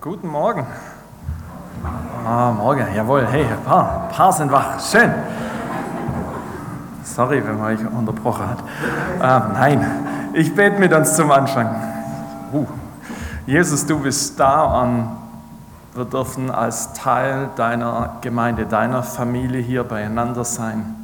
Guten 0.00 0.28
Morgen. 0.28 0.64
Ah, 2.24 2.52
morgen, 2.52 2.86
jawohl. 2.96 3.26
Hey, 3.26 3.44
ein 3.44 3.62
paar, 3.66 4.04
ein 4.04 4.08
paar 4.08 4.32
sind 4.32 4.50
wach. 4.50 4.80
Schön. 4.80 5.12
Sorry, 7.04 7.46
wenn 7.46 7.58
man 7.58 7.76
euch 7.76 7.86
unterbrochen 7.86 8.48
hat. 8.48 8.58
Ah, 9.20 9.50
nein, 9.52 9.84
ich 10.32 10.54
bete 10.54 10.78
mit 10.78 10.94
uns 10.94 11.14
zum 11.16 11.30
Anfang. 11.30 11.74
Uh. 12.50 12.66
Jesus, 13.46 13.84
du 13.84 13.98
bist 13.98 14.40
da 14.40 14.80
und 14.80 15.18
wir 15.94 16.06
dürfen 16.06 16.50
als 16.50 16.94
Teil 16.94 17.50
deiner 17.56 18.16
Gemeinde, 18.22 18.64
deiner 18.64 19.02
Familie 19.02 19.60
hier 19.60 19.84
beieinander 19.84 20.46
sein. 20.46 20.96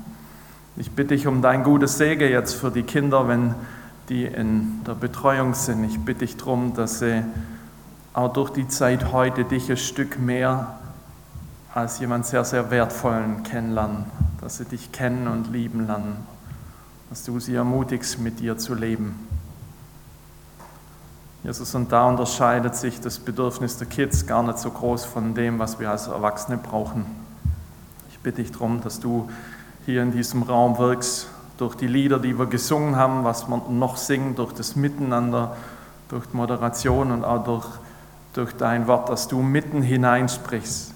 Ich 0.78 0.90
bitte 0.92 1.08
dich 1.08 1.26
um 1.26 1.42
dein 1.42 1.64
gutes 1.64 1.98
Segen 1.98 2.30
jetzt 2.30 2.54
für 2.54 2.70
die 2.70 2.84
Kinder, 2.84 3.28
wenn 3.28 3.56
die 4.08 4.24
in 4.24 4.82
der 4.86 4.94
Betreuung 4.94 5.52
sind. 5.52 5.84
Ich 5.84 6.00
bitte 6.00 6.20
dich 6.20 6.38
darum, 6.38 6.72
dass 6.72 7.00
sie 7.00 7.22
auch 8.16 8.32
durch 8.32 8.48
die 8.48 8.66
Zeit 8.66 9.12
heute 9.12 9.44
dich 9.44 9.70
ein 9.70 9.76
Stück 9.76 10.18
mehr 10.18 10.78
als 11.74 11.98
jemand 11.98 12.24
sehr, 12.24 12.46
sehr 12.46 12.70
wertvollen 12.70 13.42
kennenlernen, 13.42 14.06
dass 14.40 14.56
sie 14.56 14.64
dich 14.64 14.90
kennen 14.90 15.28
und 15.28 15.52
lieben 15.52 15.86
lernen, 15.86 16.26
dass 17.10 17.24
du 17.24 17.38
sie 17.38 17.54
ermutigst, 17.54 18.18
mit 18.18 18.40
dir 18.40 18.56
zu 18.56 18.72
leben. 18.74 19.28
Jesus, 21.44 21.74
und 21.74 21.92
da 21.92 22.06
unterscheidet 22.06 22.74
sich 22.74 23.02
das 23.02 23.18
Bedürfnis 23.18 23.76
der 23.76 23.86
Kids 23.86 24.26
gar 24.26 24.42
nicht 24.42 24.60
so 24.60 24.70
groß 24.70 25.04
von 25.04 25.34
dem, 25.34 25.58
was 25.58 25.78
wir 25.78 25.90
als 25.90 26.06
Erwachsene 26.06 26.56
brauchen. 26.56 27.04
Ich 28.08 28.18
bitte 28.20 28.40
dich 28.40 28.50
darum, 28.50 28.80
dass 28.80 28.98
du 28.98 29.28
hier 29.84 30.02
in 30.02 30.12
diesem 30.12 30.42
Raum 30.42 30.78
wirkst, 30.78 31.28
durch 31.58 31.74
die 31.74 31.86
Lieder, 31.86 32.18
die 32.18 32.38
wir 32.38 32.46
gesungen 32.46 32.96
haben, 32.96 33.24
was 33.24 33.46
wir 33.46 33.58
noch 33.68 33.98
singen, 33.98 34.36
durch 34.36 34.54
das 34.54 34.74
Miteinander, 34.74 35.54
durch 36.08 36.24
die 36.26 36.36
Moderation 36.36 37.12
und 37.12 37.22
auch 37.22 37.44
durch 37.44 37.66
durch 38.36 38.54
dein 38.54 38.86
Wort, 38.86 39.08
dass 39.08 39.28
du 39.28 39.40
mitten 39.40 39.82
hineinsprichst 39.82 40.92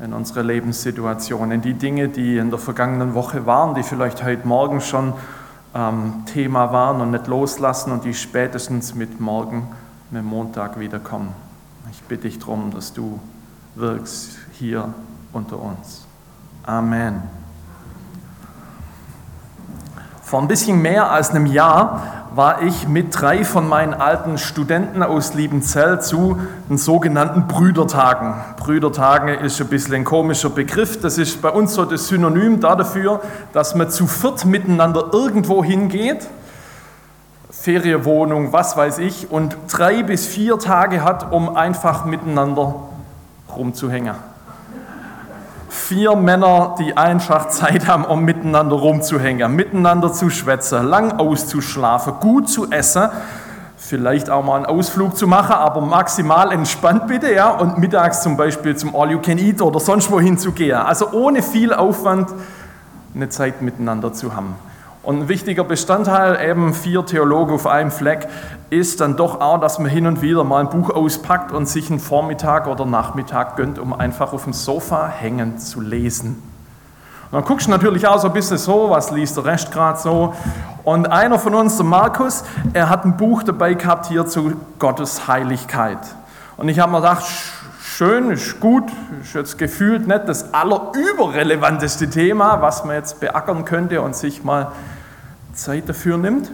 in 0.00 0.12
unsere 0.12 0.42
Lebenssituation, 0.42 1.52
in 1.52 1.62
die 1.62 1.74
Dinge, 1.74 2.08
die 2.08 2.38
in 2.38 2.50
der 2.50 2.58
vergangenen 2.58 3.14
Woche 3.14 3.46
waren, 3.46 3.74
die 3.74 3.84
vielleicht 3.84 4.24
heute 4.24 4.46
Morgen 4.48 4.80
schon 4.80 5.12
ähm, 5.74 6.24
Thema 6.26 6.72
waren 6.72 7.00
und 7.00 7.12
nicht 7.12 7.28
loslassen 7.28 7.92
und 7.92 8.04
die 8.04 8.14
spätestens 8.14 8.94
mit 8.94 9.20
morgen, 9.20 9.68
mit 10.10 10.24
Montag 10.24 10.80
wiederkommen. 10.80 11.32
Ich 11.92 12.02
bitte 12.02 12.22
dich 12.22 12.38
darum, 12.38 12.72
dass 12.72 12.92
du 12.92 13.20
wirkst 13.76 14.38
hier 14.52 14.92
unter 15.32 15.60
uns. 15.60 16.06
Amen. 16.64 17.41
Vor 20.32 20.40
ein 20.40 20.48
bisschen 20.48 20.80
mehr 20.80 21.10
als 21.10 21.28
einem 21.28 21.44
Jahr 21.44 22.04
war 22.34 22.62
ich 22.62 22.88
mit 22.88 23.08
drei 23.10 23.44
von 23.44 23.68
meinen 23.68 23.92
alten 23.92 24.38
Studenten 24.38 25.02
aus 25.02 25.34
Liebenzell 25.34 26.00
zu 26.00 26.38
den 26.70 26.78
sogenannten 26.78 27.48
Brüdertagen. 27.48 28.36
Brüdertagen 28.56 29.28
ist 29.28 29.60
ein 29.60 29.66
bisschen 29.66 29.94
ein 29.94 30.04
komischer 30.04 30.48
Begriff. 30.48 30.98
Das 31.02 31.18
ist 31.18 31.42
bei 31.42 31.50
uns 31.50 31.74
so 31.74 31.84
das 31.84 32.08
Synonym 32.08 32.60
dafür, 32.60 33.20
dass 33.52 33.74
man 33.74 33.90
zu 33.90 34.06
viert 34.06 34.46
miteinander 34.46 35.10
irgendwo 35.12 35.62
hingeht, 35.62 36.26
Ferienwohnung, 37.50 38.54
was 38.54 38.74
weiß 38.74 39.00
ich, 39.00 39.30
und 39.30 39.58
drei 39.70 40.02
bis 40.02 40.26
vier 40.26 40.58
Tage 40.58 41.04
hat, 41.04 41.30
um 41.30 41.54
einfach 41.54 42.06
miteinander 42.06 42.74
rumzuhängen 43.54 44.31
vier 45.72 46.14
Männer, 46.16 46.74
die 46.78 46.98
einfach 46.98 47.48
Zeit 47.48 47.88
haben, 47.88 48.04
um 48.04 48.24
miteinander 48.24 48.76
rumzuhängen, 48.76 49.56
miteinander 49.56 50.12
zu 50.12 50.28
schwätzen, 50.28 50.86
lang 50.86 51.18
auszuschlafen, 51.18 52.14
gut 52.20 52.50
zu 52.50 52.70
essen, 52.70 53.08
vielleicht 53.78 54.28
auch 54.28 54.44
mal 54.44 54.56
einen 54.56 54.66
Ausflug 54.66 55.16
zu 55.16 55.26
machen, 55.26 55.54
aber 55.54 55.80
maximal 55.80 56.52
entspannt 56.52 57.06
bitte, 57.06 57.32
ja, 57.32 57.48
und 57.48 57.78
mittags 57.78 58.22
zum 58.22 58.36
Beispiel 58.36 58.76
zum 58.76 58.94
All 58.94 59.10
You 59.12 59.20
Can 59.20 59.38
Eat 59.38 59.62
oder 59.62 59.80
sonst 59.80 60.10
wohin 60.10 60.36
zu 60.36 60.52
gehen. 60.52 60.76
Also 60.76 61.10
ohne 61.12 61.42
viel 61.42 61.72
Aufwand 61.72 62.28
eine 63.14 63.30
Zeit 63.30 63.62
miteinander 63.62 64.12
zu 64.12 64.36
haben. 64.36 64.54
Und 65.02 65.20
ein 65.20 65.28
wichtiger 65.28 65.64
Bestandteil, 65.64 66.38
eben 66.46 66.74
vier 66.74 67.04
Theologen 67.06 67.54
auf 67.54 67.66
einem 67.66 67.90
Fleck, 67.90 68.28
ist 68.72 69.02
dann 69.02 69.16
doch 69.16 69.40
auch, 69.42 69.58
dass 69.60 69.78
man 69.78 69.90
hin 69.90 70.06
und 70.06 70.22
wieder 70.22 70.44
mal 70.44 70.60
ein 70.60 70.70
Buch 70.70 70.88
auspackt 70.88 71.52
und 71.52 71.68
sich 71.68 71.90
einen 71.90 72.00
Vormittag 72.00 72.66
oder 72.66 72.86
Nachmittag 72.86 73.56
gönnt, 73.56 73.78
um 73.78 73.92
einfach 73.92 74.32
auf 74.32 74.44
dem 74.44 74.54
Sofa 74.54 75.08
hängen 75.08 75.58
zu 75.58 75.82
lesen. 75.82 76.42
Und 77.30 77.32
dann 77.32 77.44
guckst 77.44 77.66
du 77.66 77.70
natürlich 77.70 78.06
auch 78.06 78.18
so 78.18 78.28
ein 78.28 78.32
bisschen 78.32 78.56
so, 78.56 78.88
was 78.88 79.10
liest 79.10 79.36
der 79.36 79.44
Rest 79.44 79.72
gerade 79.72 79.98
so. 79.98 80.34
Und 80.84 81.12
einer 81.12 81.38
von 81.38 81.54
uns, 81.54 81.76
der 81.76 81.84
Markus, 81.84 82.44
er 82.72 82.88
hat 82.88 83.04
ein 83.04 83.18
Buch 83.18 83.42
dabei 83.42 83.74
gehabt 83.74 84.06
hier 84.06 84.26
zu 84.26 84.54
Gottes 84.78 85.28
Heiligkeit. 85.28 85.98
Und 86.56 86.70
ich 86.70 86.78
habe 86.78 86.92
mir 86.92 87.02
gedacht, 87.02 87.24
schön, 87.82 88.30
ist 88.30 88.58
gut, 88.58 88.84
ist 89.20 89.34
jetzt 89.34 89.58
gefühlt 89.58 90.08
nicht 90.08 90.26
das 90.26 90.54
allerüberrelevanteste 90.54 92.08
Thema, 92.08 92.62
was 92.62 92.86
man 92.86 92.96
jetzt 92.96 93.20
beackern 93.20 93.66
könnte 93.66 94.00
und 94.00 94.16
sich 94.16 94.42
mal 94.44 94.72
Zeit 95.52 95.90
dafür 95.90 96.16
nimmt. 96.16 96.50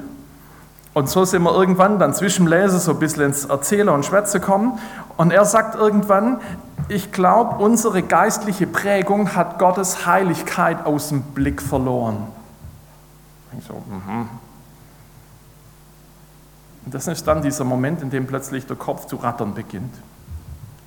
Und 0.94 1.08
so 1.08 1.24
sind 1.24 1.42
wir 1.42 1.54
irgendwann 1.54 1.98
dann 1.98 2.14
zwischen 2.14 2.46
Lesen 2.46 2.80
so 2.80 2.92
ein 2.92 2.98
bisschen 2.98 3.24
ins 3.24 3.44
Erzählen 3.44 3.88
und 3.88 4.04
Schwätze 4.04 4.40
kommen. 4.40 4.78
Und 5.16 5.30
er 5.30 5.44
sagt 5.44 5.74
irgendwann, 5.74 6.40
ich 6.88 7.12
glaube, 7.12 7.62
unsere 7.62 8.02
geistliche 8.02 8.66
Prägung 8.66 9.34
hat 9.34 9.58
Gottes 9.58 10.06
Heiligkeit 10.06 10.86
aus 10.86 11.10
dem 11.10 11.22
Blick 11.22 11.60
verloren. 11.60 12.26
Ich 13.58 13.64
so, 13.64 13.74
mhm. 13.74 14.28
Und 16.84 16.94
das 16.94 17.06
ist 17.06 17.26
dann 17.26 17.42
dieser 17.42 17.64
Moment, 17.64 18.00
in 18.00 18.08
dem 18.08 18.26
plötzlich 18.26 18.66
der 18.66 18.76
Kopf 18.76 19.06
zu 19.06 19.16
rattern 19.16 19.52
beginnt. 19.52 19.94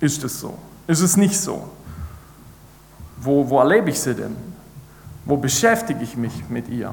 Ist 0.00 0.24
es 0.24 0.40
so? 0.40 0.58
Ist 0.88 1.00
es 1.00 1.16
nicht 1.16 1.40
so? 1.40 1.68
Wo, 3.20 3.48
wo 3.48 3.60
erlebe 3.60 3.90
ich 3.90 4.00
sie 4.00 4.14
denn? 4.14 4.36
Wo 5.24 5.36
beschäftige 5.36 6.02
ich 6.02 6.16
mich 6.16 6.48
mit 6.48 6.68
ihr? 6.68 6.92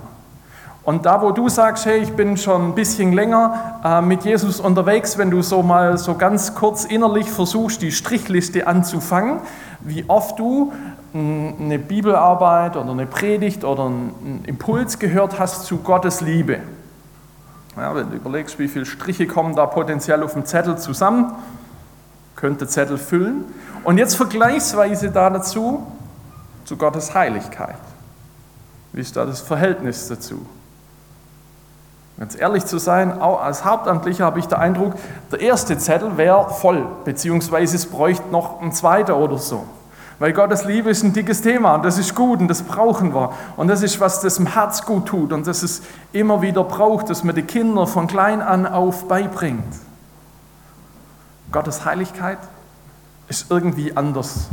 Und 0.90 1.06
da, 1.06 1.22
wo 1.22 1.30
du 1.30 1.50
sagst, 1.50 1.86
hey, 1.86 2.00
ich 2.00 2.14
bin 2.14 2.36
schon 2.36 2.70
ein 2.70 2.74
bisschen 2.74 3.14
länger 3.14 3.80
äh, 3.86 4.02
mit 4.02 4.26
Jesus 4.26 4.60
unterwegs, 4.60 5.20
wenn 5.20 5.30
du 5.30 5.44
so 5.44 5.62
mal 5.62 6.00
so 6.00 6.16
ganz 6.16 6.56
kurz 6.56 6.84
innerlich 6.84 7.30
versuchst, 7.30 7.84
die 7.84 7.92
Strichliste 7.92 8.66
anzufangen, 8.66 9.40
wie 9.82 10.06
oft 10.08 10.40
du 10.40 10.74
eine 11.14 11.78
Bibelarbeit 11.78 12.76
oder 12.76 12.90
eine 12.90 13.06
Predigt 13.06 13.64
oder 13.64 13.86
einen 13.86 14.44
Impuls 14.48 14.98
gehört 14.98 15.38
hast 15.38 15.66
zu 15.66 15.78
Gottes 15.78 16.22
Liebe. 16.22 16.58
Ja, 17.78 17.94
wenn 17.94 18.10
du 18.10 18.16
überlegst, 18.16 18.58
wie 18.58 18.68
viele 18.68 18.88
Striche 18.88 19.28
kommen 19.28 19.56
da 19.56 19.68
potenziell 19.68 20.24
auf 20.24 20.34
dem 20.34 20.46
Zettel 20.46 20.80
zusammen, 20.80 21.34
könnte 22.36 22.68
Zettel 22.68 22.98
füllen. 22.98 23.44
Und 23.84 24.00
jetzt 24.00 24.16
vergleichsweise 24.16 25.12
da 25.12 25.30
dazu 25.30 25.86
zu 26.66 26.78
Gottes 26.78 27.14
Heiligkeit. 27.14 27.78
Wie 28.92 29.02
ist 29.02 29.16
da 29.16 29.28
das 29.28 29.40
Verhältnis 29.40 30.08
dazu? 30.08 30.48
Ganz 32.20 32.38
ehrlich 32.38 32.66
zu 32.66 32.80
sein, 32.80 33.22
auch 33.22 33.42
als 33.42 33.64
Hauptamtlicher 33.64 34.26
habe 34.26 34.40
ich 34.40 34.48
den 34.48 34.58
Eindruck, 34.58 34.96
der 35.32 35.40
erste 35.40 35.78
Zettel 35.78 36.18
wäre 36.18 36.50
voll, 36.50 36.86
beziehungsweise 37.06 37.78
es 37.78 37.86
bräuchte 37.86 38.28
noch 38.30 38.62
ein 38.62 38.74
zweiter 38.74 39.16
oder 39.16 39.38
so. 39.38 39.64
Weil 40.20 40.34
Gottes 40.34 40.66
Liebe 40.66 40.90
ist 40.90 41.02
ein 41.02 41.14
dickes 41.14 41.42
Thema 41.42 41.76
und 41.76 41.86
das 41.86 41.98
ist 41.98 42.14
gut 42.14 42.42
und 42.42 42.50
das 42.50 42.64
brauchen 42.64 43.16
wir. 43.16 43.32
Und 43.56 43.70
das 43.70 43.84
ist, 43.84 44.02
was 44.02 44.20
das 44.20 44.38
im 44.38 44.48
Herz 44.48 44.86
gut 44.86 45.06
tut 45.06 45.32
und 45.32 45.48
das 45.48 45.64
es 45.64 45.82
immer 46.12 46.42
wieder 46.42 46.66
braucht, 46.66 47.10
dass 47.10 47.24
man 47.24 47.36
die 47.36 47.44
Kinder 47.44 47.88
von 47.88 48.08
klein 48.08 48.42
an 48.42 48.68
auf 48.68 49.08
beibringt. 49.08 49.64
Gottes 51.54 51.86
Heiligkeit 51.86 52.40
ist 53.30 53.50
irgendwie 53.50 53.96
anders. 53.96 54.50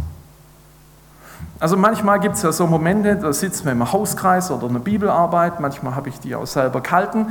Also 1.59 1.79
manchmal 1.79 2.21
gibt 2.21 2.37
es 2.37 2.43
ja 2.43 2.53
so 2.53 2.67
Momente, 2.67 3.17
da 3.17 3.33
sitzen 3.33 3.65
wir 3.65 3.73
im 3.73 3.91
Hauskreis 3.91 4.51
oder 4.51 4.67
in 4.67 4.75
der 4.75 4.81
Bibelarbeit, 4.81 5.59
manchmal 5.59 5.95
habe 5.95 6.11
ich 6.11 6.21
die 6.21 6.35
auch 6.35 6.47
selber 6.47 6.83
gehalten, 6.83 7.29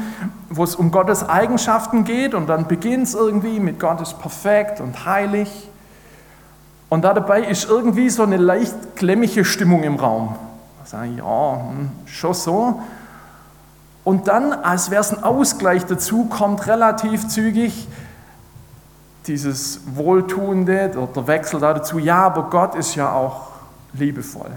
wo 0.50 0.63
es 0.63 0.75
um 0.75 0.90
Gottes 0.90 1.28
Eigenschaften 1.30 2.06
geht 2.06 2.34
und 2.34 2.47
dann 2.47 2.68
beginnt 2.68 3.03
es 3.08 3.13
irgendwie 3.13 3.59
mit 3.59 3.80
Gott 3.80 4.02
ist 4.02 4.19
perfekt 4.19 4.81
und 4.81 5.06
heilig. 5.06 5.69
Und 6.89 7.04
da 7.04 7.13
dabei 7.13 7.42
ist 7.42 7.69
irgendwie 7.69 8.10
so 8.10 8.24
eine 8.24 8.38
leicht 8.38 8.95
klemmige 8.95 9.45
Stimmung 9.45 9.83
im 9.83 9.95
Raum. 9.95 10.36
Da 10.80 10.88
sage 10.88 11.10
ich, 11.12 11.18
ja, 11.18 11.60
hm, 11.60 11.92
schon 12.06 12.33
so. 12.33 12.81
Und 14.04 14.27
dann, 14.27 14.54
als 14.54 14.89
wäre 14.89 15.01
es 15.01 15.16
ein 15.16 15.24
Ausgleich 15.24 15.86
dazu, 15.86 16.25
kommt 16.25 16.66
relativ 16.66 17.27
zügig 17.27 17.88
dieses 19.27 19.81
Wohltuende, 19.95 20.89
der 20.89 21.27
Wechsel 21.27 21.60
dazu, 21.60 22.00
ja, 22.00 22.25
aber 22.25 22.50
Gott 22.50 22.75
ist 22.75 22.95
ja 22.95 23.12
auch 23.12 23.55
liebevoll. 23.97 24.51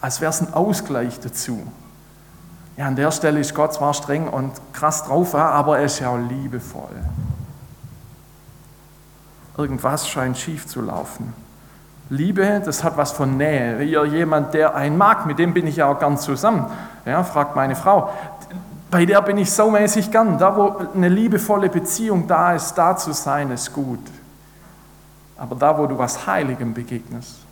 Als 0.00 0.20
wäre 0.20 0.30
es 0.30 0.40
ein 0.40 0.52
Ausgleich 0.52 1.20
dazu. 1.20 1.66
Ja, 2.76 2.86
an 2.86 2.96
der 2.96 3.10
Stelle 3.10 3.40
ist 3.40 3.54
Gott 3.54 3.74
zwar 3.74 3.94
streng 3.94 4.28
und 4.28 4.52
krass 4.72 5.04
drauf, 5.04 5.34
aber 5.34 5.78
er 5.78 5.86
ist 5.86 5.98
ja 6.00 6.10
auch 6.10 6.18
liebevoll. 6.18 6.90
Irgendwas 9.56 10.06
scheint 10.06 10.36
schief 10.36 10.66
zu 10.66 10.82
laufen. 10.82 11.32
Liebe, 12.10 12.60
das 12.64 12.84
hat 12.84 12.96
was 12.96 13.12
von 13.12 13.36
Nähe. 13.38 13.82
Jemand, 13.82 14.52
der 14.52 14.76
einen 14.76 14.98
mag, 14.98 15.26
mit 15.26 15.38
dem 15.38 15.54
bin 15.54 15.66
ich 15.66 15.76
ja 15.76 15.86
auch 15.86 15.98
gern 15.98 16.18
zusammen. 16.18 16.66
Ja, 17.06 17.24
fragt 17.24 17.56
meine 17.56 17.74
Frau. 17.74 18.10
Bei 18.90 19.06
der 19.06 19.22
bin 19.22 19.38
ich 19.38 19.50
so 19.50 19.70
mäßig 19.70 20.10
gern. 20.10 20.38
Da, 20.38 20.54
wo 20.54 20.76
eine 20.94 21.08
liebevolle 21.08 21.70
Beziehung 21.70 22.28
da 22.28 22.52
ist, 22.52 22.74
da 22.74 22.96
zu 22.96 23.12
sein, 23.12 23.50
ist 23.50 23.72
gut. 23.72 23.98
Aber 25.38 25.56
da, 25.56 25.76
wo 25.76 25.86
du 25.86 25.98
was 25.98 26.26
Heiligem 26.26 26.74
begegnest, 26.74 27.45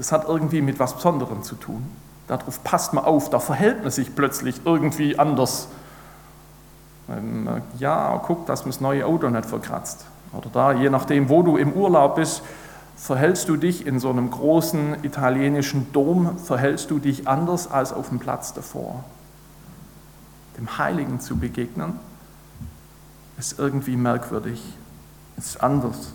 das 0.00 0.12
hat 0.12 0.26
irgendwie 0.26 0.62
mit 0.62 0.80
was 0.80 0.94
Besonderem 0.94 1.42
zu 1.42 1.56
tun. 1.56 1.86
Darauf 2.26 2.64
passt 2.64 2.94
man 2.94 3.04
auf, 3.04 3.28
da 3.28 3.38
verhält 3.38 3.82
man 3.82 3.90
sich 3.90 4.14
plötzlich 4.14 4.62
irgendwie 4.64 5.18
anders. 5.18 5.68
Ähm, 7.10 7.60
ja, 7.78 8.18
guck, 8.24 8.46
dass 8.46 8.60
man 8.62 8.70
das 8.70 8.80
neue 8.80 9.04
Auto 9.04 9.28
nicht 9.28 9.44
verkratzt. 9.44 10.06
Oder 10.32 10.48
da, 10.50 10.72
je 10.72 10.88
nachdem, 10.88 11.28
wo 11.28 11.42
du 11.42 11.58
im 11.58 11.74
Urlaub 11.74 12.14
bist, 12.14 12.40
verhältst 12.96 13.50
du 13.50 13.56
dich 13.56 13.86
in 13.86 14.00
so 14.00 14.08
einem 14.08 14.30
großen 14.30 15.04
italienischen 15.04 15.92
Dom, 15.92 16.38
verhältst 16.38 16.90
du 16.90 16.98
dich 16.98 17.28
anders 17.28 17.70
als 17.70 17.92
auf 17.92 18.08
dem 18.08 18.20
Platz 18.20 18.54
davor. 18.54 19.04
Dem 20.56 20.78
Heiligen 20.78 21.20
zu 21.20 21.36
begegnen, 21.36 22.00
ist 23.38 23.58
irgendwie 23.58 23.96
merkwürdig, 23.96 24.62
ist 25.36 25.62
anders. 25.62 26.14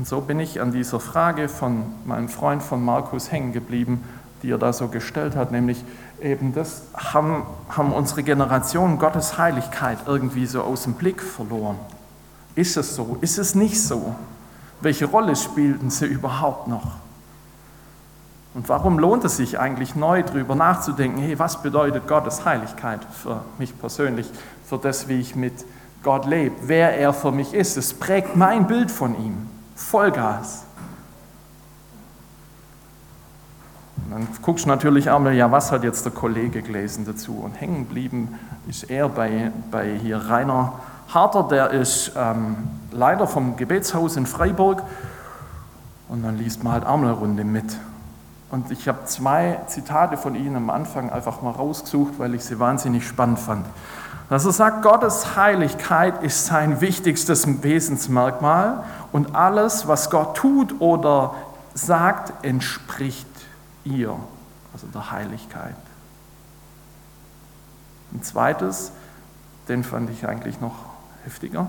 Und 0.00 0.08
so 0.08 0.22
bin 0.22 0.40
ich 0.40 0.62
an 0.62 0.72
dieser 0.72 0.98
Frage 0.98 1.46
von 1.50 1.84
meinem 2.06 2.30
Freund 2.30 2.62
von 2.62 2.82
Markus 2.82 3.30
hängen 3.30 3.52
geblieben, 3.52 4.02
die 4.42 4.50
er 4.50 4.56
da 4.56 4.72
so 4.72 4.88
gestellt 4.88 5.36
hat, 5.36 5.52
nämlich 5.52 5.84
eben 6.22 6.54
das 6.54 6.84
haben, 6.96 7.42
haben 7.68 7.92
unsere 7.92 8.22
Generation 8.22 8.98
Gottes 8.98 9.36
Heiligkeit 9.36 9.98
irgendwie 10.06 10.46
so 10.46 10.62
aus 10.62 10.84
dem 10.84 10.94
Blick 10.94 11.20
verloren. 11.20 11.76
Ist 12.54 12.78
es 12.78 12.94
so? 12.96 13.18
Ist 13.20 13.36
es 13.36 13.54
nicht 13.54 13.78
so? 13.78 14.14
Welche 14.80 15.04
Rolle 15.04 15.36
spielten 15.36 15.90
sie 15.90 16.06
überhaupt 16.06 16.66
noch? 16.66 16.92
Und 18.54 18.70
warum 18.70 18.98
lohnt 18.98 19.26
es 19.26 19.36
sich 19.36 19.60
eigentlich 19.60 19.96
neu 19.96 20.22
darüber 20.22 20.54
nachzudenken, 20.54 21.20
hey, 21.20 21.38
was 21.38 21.60
bedeutet 21.60 22.08
Gottes 22.08 22.46
Heiligkeit 22.46 23.00
für 23.22 23.42
mich 23.58 23.78
persönlich, 23.78 24.30
für 24.64 24.78
das, 24.78 25.08
wie 25.08 25.20
ich 25.20 25.36
mit 25.36 25.62
Gott 26.02 26.24
lebe, 26.24 26.56
wer 26.62 26.96
er 26.96 27.12
für 27.12 27.32
mich 27.32 27.52
ist? 27.52 27.76
Es 27.76 27.92
prägt 27.92 28.34
mein 28.34 28.66
Bild 28.66 28.90
von 28.90 29.14
ihm. 29.22 29.59
Vollgas. 29.80 30.64
Und 33.96 34.12
dann 34.12 34.28
guckst 34.42 34.64
du 34.64 34.68
natürlich 34.68 35.10
einmal, 35.10 35.34
ja, 35.34 35.50
was 35.50 35.72
hat 35.72 35.84
jetzt 35.84 36.04
der 36.04 36.12
Kollege 36.12 36.62
gelesen 36.62 37.04
dazu? 37.04 37.38
Und 37.38 37.60
hängen 37.60 37.88
geblieben 37.88 38.38
ist 38.68 38.90
er 38.90 39.08
bei, 39.08 39.50
bei 39.70 39.96
hier 39.98 40.18
Rainer 40.18 40.74
Harter, 41.12 41.42
der 41.44 41.70
ist 41.70 42.12
ähm, 42.16 42.56
Leiter 42.92 43.26
vom 43.26 43.56
Gebetshaus 43.56 44.16
in 44.16 44.26
Freiburg. 44.26 44.82
Und 46.08 46.22
dann 46.22 46.38
liest 46.38 46.62
man 46.62 46.72
halt 46.72 46.86
auch 46.86 46.96
mal 46.96 47.08
eine 47.08 47.12
Runde 47.12 47.44
mit. 47.44 47.76
Und 48.50 48.70
ich 48.70 48.86
habe 48.86 49.04
zwei 49.06 49.60
Zitate 49.66 50.16
von 50.16 50.34
ihm 50.34 50.56
am 50.56 50.70
Anfang 50.70 51.10
einfach 51.10 51.42
mal 51.42 51.50
rausgesucht, 51.50 52.18
weil 52.18 52.34
ich 52.34 52.44
sie 52.44 52.58
wahnsinnig 52.58 53.06
spannend 53.06 53.38
fand. 53.38 53.66
Er 54.30 54.38
sagt, 54.38 54.82
Gottes 54.82 55.34
Heiligkeit 55.34 56.22
ist 56.22 56.46
sein 56.46 56.80
wichtigstes 56.80 57.64
Wesensmerkmal 57.64 58.84
und 59.10 59.34
alles, 59.34 59.88
was 59.88 60.08
Gott 60.08 60.36
tut 60.36 60.80
oder 60.80 61.34
sagt, 61.74 62.44
entspricht 62.44 63.26
ihr, 63.82 64.14
also 64.72 64.86
der 64.94 65.10
Heiligkeit. 65.10 65.74
Ein 68.12 68.22
zweites, 68.22 68.92
den 69.68 69.82
fand 69.82 70.10
ich 70.10 70.28
eigentlich 70.28 70.60
noch 70.60 70.76
heftiger. 71.24 71.68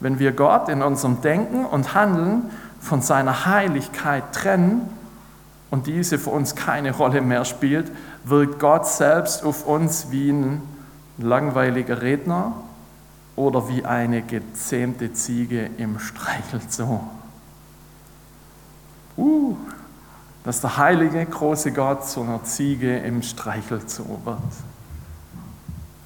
Wenn 0.00 0.18
wir 0.18 0.32
Gott 0.32 0.70
in 0.70 0.80
unserem 0.80 1.20
Denken 1.20 1.66
und 1.66 1.92
Handeln 1.92 2.50
von 2.80 3.02
seiner 3.02 3.44
Heiligkeit 3.44 4.32
trennen 4.32 4.88
und 5.70 5.86
diese 5.86 6.18
für 6.18 6.30
uns 6.30 6.54
keine 6.54 6.92
Rolle 6.92 7.20
mehr 7.20 7.44
spielt, 7.44 7.92
wirkt 8.24 8.58
Gott 8.58 8.86
selbst 8.86 9.44
auf 9.44 9.66
uns 9.66 10.10
wie 10.10 10.30
ein 10.30 10.77
langweiliger 11.18 12.00
Redner 12.00 12.54
oder 13.36 13.68
wie 13.68 13.84
eine 13.84 14.22
gezähmte 14.22 15.12
Ziege 15.12 15.70
im 15.76 15.98
Streichelzoo. 15.98 17.00
Uh, 19.16 19.56
dass 20.44 20.60
der 20.60 20.76
heilige, 20.76 21.24
große 21.26 21.72
Gott 21.72 22.08
zu 22.08 22.22
einer 22.22 22.42
Ziege 22.44 22.98
im 22.98 23.22
Streichelzoo 23.22 24.20
wird. 24.24 24.38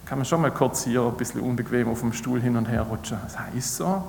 Kann 0.06 0.18
man 0.18 0.24
schon 0.24 0.40
mal 0.40 0.50
kurz 0.50 0.84
hier 0.84 1.02
ein 1.02 1.16
bisschen 1.16 1.40
unbequem 1.40 1.88
auf 1.88 2.00
dem 2.00 2.12
Stuhl 2.12 2.40
hin 2.40 2.56
und 2.56 2.68
her 2.68 2.82
rutschen. 2.82 3.18
Das 3.22 3.36
ist 3.54 3.76
so. 3.76 4.02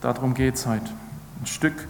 Darum 0.00 0.34
geht 0.34 0.56
es 0.56 0.66
heute. 0.66 0.90
Ein 1.40 1.46
Stück 1.46 1.88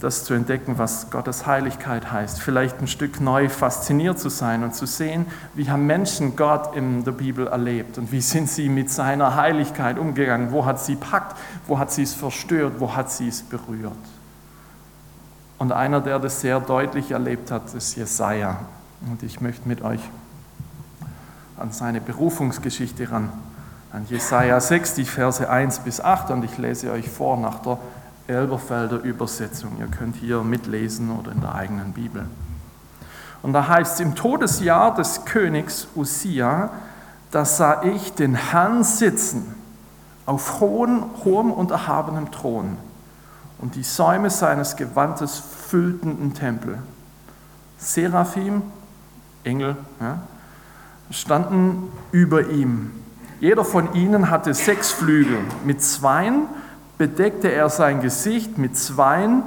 das 0.00 0.24
zu 0.24 0.34
entdecken, 0.34 0.78
was 0.78 1.10
Gottes 1.10 1.46
Heiligkeit 1.46 2.12
heißt. 2.12 2.40
Vielleicht 2.40 2.80
ein 2.80 2.86
Stück 2.86 3.20
neu 3.20 3.48
fasziniert 3.48 4.18
zu 4.18 4.28
sein 4.28 4.62
und 4.62 4.74
zu 4.74 4.86
sehen, 4.86 5.26
wie 5.54 5.70
haben 5.70 5.86
Menschen 5.86 6.36
Gott 6.36 6.76
in 6.76 7.04
der 7.04 7.12
Bibel 7.12 7.48
erlebt 7.48 7.98
und 7.98 8.12
wie 8.12 8.20
sind 8.20 8.48
sie 8.48 8.68
mit 8.68 8.90
seiner 8.90 9.34
Heiligkeit 9.34 9.98
umgegangen. 9.98 10.52
Wo 10.52 10.64
hat 10.64 10.80
sie 10.80 10.96
packt, 10.96 11.36
wo 11.66 11.78
hat 11.78 11.90
sie 11.90 12.02
es 12.02 12.14
verstört, 12.14 12.74
wo 12.78 12.94
hat 12.94 13.10
sie 13.10 13.28
es 13.28 13.42
berührt. 13.42 13.92
Und 15.58 15.72
einer, 15.72 16.00
der 16.00 16.20
das 16.20 16.40
sehr 16.40 16.60
deutlich 16.60 17.10
erlebt 17.10 17.50
hat, 17.50 17.74
ist 17.74 17.96
Jesaja. 17.96 18.60
Und 19.10 19.24
ich 19.24 19.40
möchte 19.40 19.68
mit 19.68 19.82
euch 19.82 20.00
an 21.56 21.72
seine 21.72 22.00
Berufungsgeschichte 22.00 23.10
ran. 23.10 23.30
An 23.92 24.06
Jesaja 24.08 24.60
6, 24.60 24.94
die 24.94 25.04
Verse 25.04 25.48
1 25.48 25.80
bis 25.80 26.00
8. 26.00 26.30
Und 26.30 26.44
ich 26.44 26.56
lese 26.58 26.92
euch 26.92 27.08
vor 27.08 27.36
nach 27.36 27.58
der 27.60 27.78
Elberfelder 28.28 29.02
Übersetzung. 29.02 29.78
Ihr 29.80 29.88
könnt 29.88 30.16
hier 30.16 30.42
mitlesen 30.44 31.10
oder 31.10 31.32
in 31.32 31.40
der 31.40 31.54
eigenen 31.54 31.92
Bibel. 31.92 32.26
Und 33.42 33.52
da 33.52 33.66
heißt 33.66 33.94
es, 33.94 34.00
im 34.00 34.14
Todesjahr 34.14 34.94
des 34.94 35.24
Königs 35.24 35.88
Usia, 35.96 36.70
da 37.30 37.44
sah 37.44 37.82
ich 37.82 38.12
den 38.14 38.34
Herrn 38.34 38.84
sitzen 38.84 39.54
auf 40.26 40.60
hohen, 40.60 41.04
hohem 41.24 41.50
und 41.50 41.70
erhabenem 41.70 42.30
Thron 42.30 42.76
und 43.58 43.74
die 43.74 43.82
Säume 43.82 44.30
seines 44.30 44.76
Gewandes 44.76 45.38
füllten 45.38 46.18
den 46.18 46.34
Tempel. 46.34 46.78
Seraphim, 47.78 48.62
Engel, 49.44 49.76
ja, 50.00 50.18
standen 51.10 51.90
über 52.12 52.48
ihm. 52.50 52.92
Jeder 53.40 53.64
von 53.64 53.94
ihnen 53.94 54.30
hatte 54.30 54.52
sechs 54.54 54.90
Flügel. 54.90 55.38
Mit 55.64 55.82
zweien 55.82 56.46
bedeckte 56.98 57.48
er 57.48 57.70
sein 57.70 58.00
Gesicht, 58.02 58.58
mit 58.58 58.76
zweien 58.76 59.44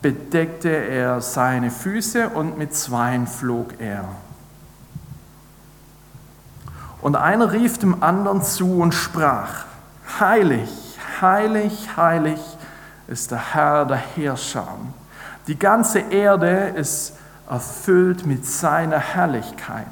bedeckte 0.00 0.70
er 0.70 1.20
seine 1.20 1.70
Füße 1.70 2.28
und 2.30 2.58
mit 2.58 2.74
zweien 2.74 3.26
flog 3.26 3.74
er. 3.80 4.04
Und 7.00 7.16
einer 7.16 7.52
rief 7.52 7.78
dem 7.78 8.02
anderen 8.02 8.42
zu 8.42 8.80
und 8.80 8.94
sprach, 8.94 9.66
heilig, 10.20 10.70
heilig, 11.20 11.88
heilig 11.96 12.40
ist 13.08 13.32
der 13.32 13.54
Herr 13.54 13.84
der 13.84 13.96
Herrscher. 13.96 14.68
Die 15.48 15.58
ganze 15.58 15.98
Erde 15.98 16.72
ist 16.76 17.16
erfüllt 17.50 18.24
mit 18.24 18.46
seiner 18.46 18.98
Herrlichkeit. 18.98 19.86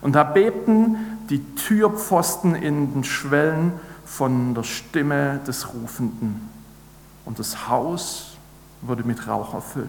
Und 0.00 0.14
da 0.14 0.22
bebten 0.22 1.18
die 1.30 1.44
Türpfosten 1.54 2.54
in 2.54 2.92
den 2.92 3.04
Schwellen 3.04 3.72
von 4.08 4.54
der 4.54 4.64
Stimme 4.64 5.38
des 5.46 5.72
Rufenden 5.72 6.48
und 7.24 7.38
das 7.38 7.68
Haus 7.68 8.36
wurde 8.80 9.04
mit 9.04 9.28
Rauch 9.28 9.54
erfüllt. 9.54 9.88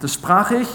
Da 0.00 0.08
sprach 0.08 0.52
ich, 0.52 0.68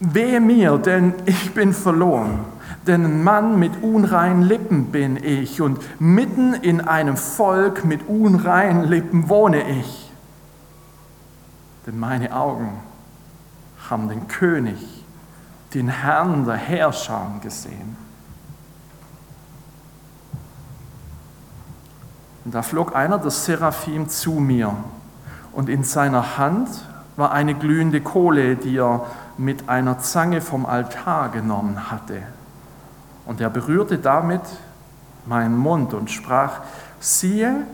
wehe 0.00 0.40
mir, 0.40 0.78
denn 0.78 1.14
ich 1.26 1.52
bin 1.52 1.74
verloren, 1.74 2.40
denn 2.86 3.04
ein 3.04 3.22
Mann 3.22 3.58
mit 3.58 3.82
unreinen 3.82 4.42
Lippen 4.42 4.86
bin 4.86 5.22
ich 5.22 5.60
und 5.60 5.78
mitten 6.00 6.54
in 6.54 6.80
einem 6.80 7.16
Volk 7.16 7.84
mit 7.84 8.08
unreinen 8.08 8.84
Lippen 8.84 9.28
wohne 9.28 9.78
ich. 9.78 10.10
Denn 11.86 11.98
meine 11.98 12.34
Augen 12.34 12.80
haben 13.88 14.08
den 14.08 14.26
König, 14.26 15.04
den 15.74 15.88
Herrn 15.88 16.46
der 16.46 16.56
Herrscher 16.56 17.38
gesehen. 17.42 18.09
Und 22.44 22.54
da 22.54 22.62
flog 22.62 22.94
einer 22.96 23.18
der 23.18 23.30
Seraphim 23.30 24.08
zu 24.08 24.32
mir 24.32 24.74
und 25.52 25.68
in 25.68 25.84
seiner 25.84 26.38
Hand 26.38 26.68
war 27.16 27.32
eine 27.32 27.54
glühende 27.54 28.00
Kohle, 28.00 28.56
die 28.56 28.78
er 28.78 29.06
mit 29.36 29.68
einer 29.68 29.98
Zange 29.98 30.40
vom 30.40 30.64
Altar 30.64 31.30
genommen 31.30 31.90
hatte. 31.90 32.22
Und 33.26 33.40
er 33.40 33.50
berührte 33.50 33.98
damit 33.98 34.42
meinen 35.26 35.56
Mund 35.56 35.92
und 35.92 36.10
sprach, 36.10 36.60
siehe, 36.98 37.66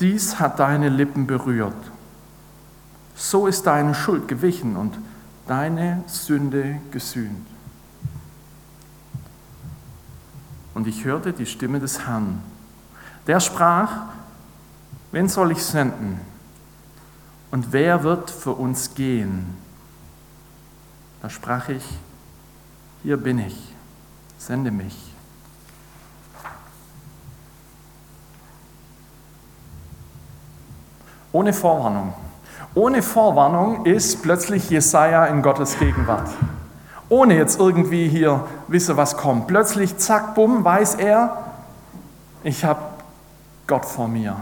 dies 0.00 0.40
hat 0.40 0.58
deine 0.58 0.88
Lippen 0.88 1.26
berührt. 1.26 1.74
So 3.14 3.46
ist 3.46 3.66
deine 3.66 3.94
Schuld 3.94 4.28
gewichen 4.28 4.76
und 4.76 4.98
deine 5.46 6.02
Sünde 6.06 6.78
gesühnt. 6.90 7.46
Und 10.74 10.86
ich 10.86 11.04
hörte 11.04 11.32
die 11.32 11.46
Stimme 11.46 11.80
des 11.80 12.06
Herrn 12.06 12.42
der 13.26 13.40
sprach, 13.40 13.90
wen 15.12 15.28
soll 15.28 15.52
ich 15.52 15.62
senden? 15.62 16.20
Und 17.50 17.72
wer 17.72 18.02
wird 18.02 18.30
für 18.30 18.52
uns 18.52 18.94
gehen? 18.94 19.56
Da 21.22 21.28
sprach 21.28 21.68
ich, 21.68 21.84
hier 23.02 23.16
bin 23.16 23.38
ich, 23.38 23.74
sende 24.38 24.70
mich. 24.70 25.12
Ohne 31.32 31.52
Vorwarnung. 31.52 32.14
Ohne 32.74 33.02
Vorwarnung 33.02 33.84
ist 33.84 34.22
plötzlich 34.22 34.70
Jesaja 34.70 35.26
in 35.26 35.42
Gottes 35.42 35.78
Gegenwart. 35.78 36.28
Ohne 37.08 37.36
jetzt 37.36 37.58
irgendwie 37.58 38.08
hier 38.08 38.46
wisse, 38.68 38.96
was 38.96 39.16
kommt. 39.16 39.48
Plötzlich, 39.48 39.98
zack, 39.98 40.34
bumm, 40.34 40.64
weiß 40.64 40.94
er, 40.96 41.44
ich 42.44 42.64
habe 42.64 42.80
Gott 43.70 43.86
vor 43.86 44.08
mir. 44.08 44.34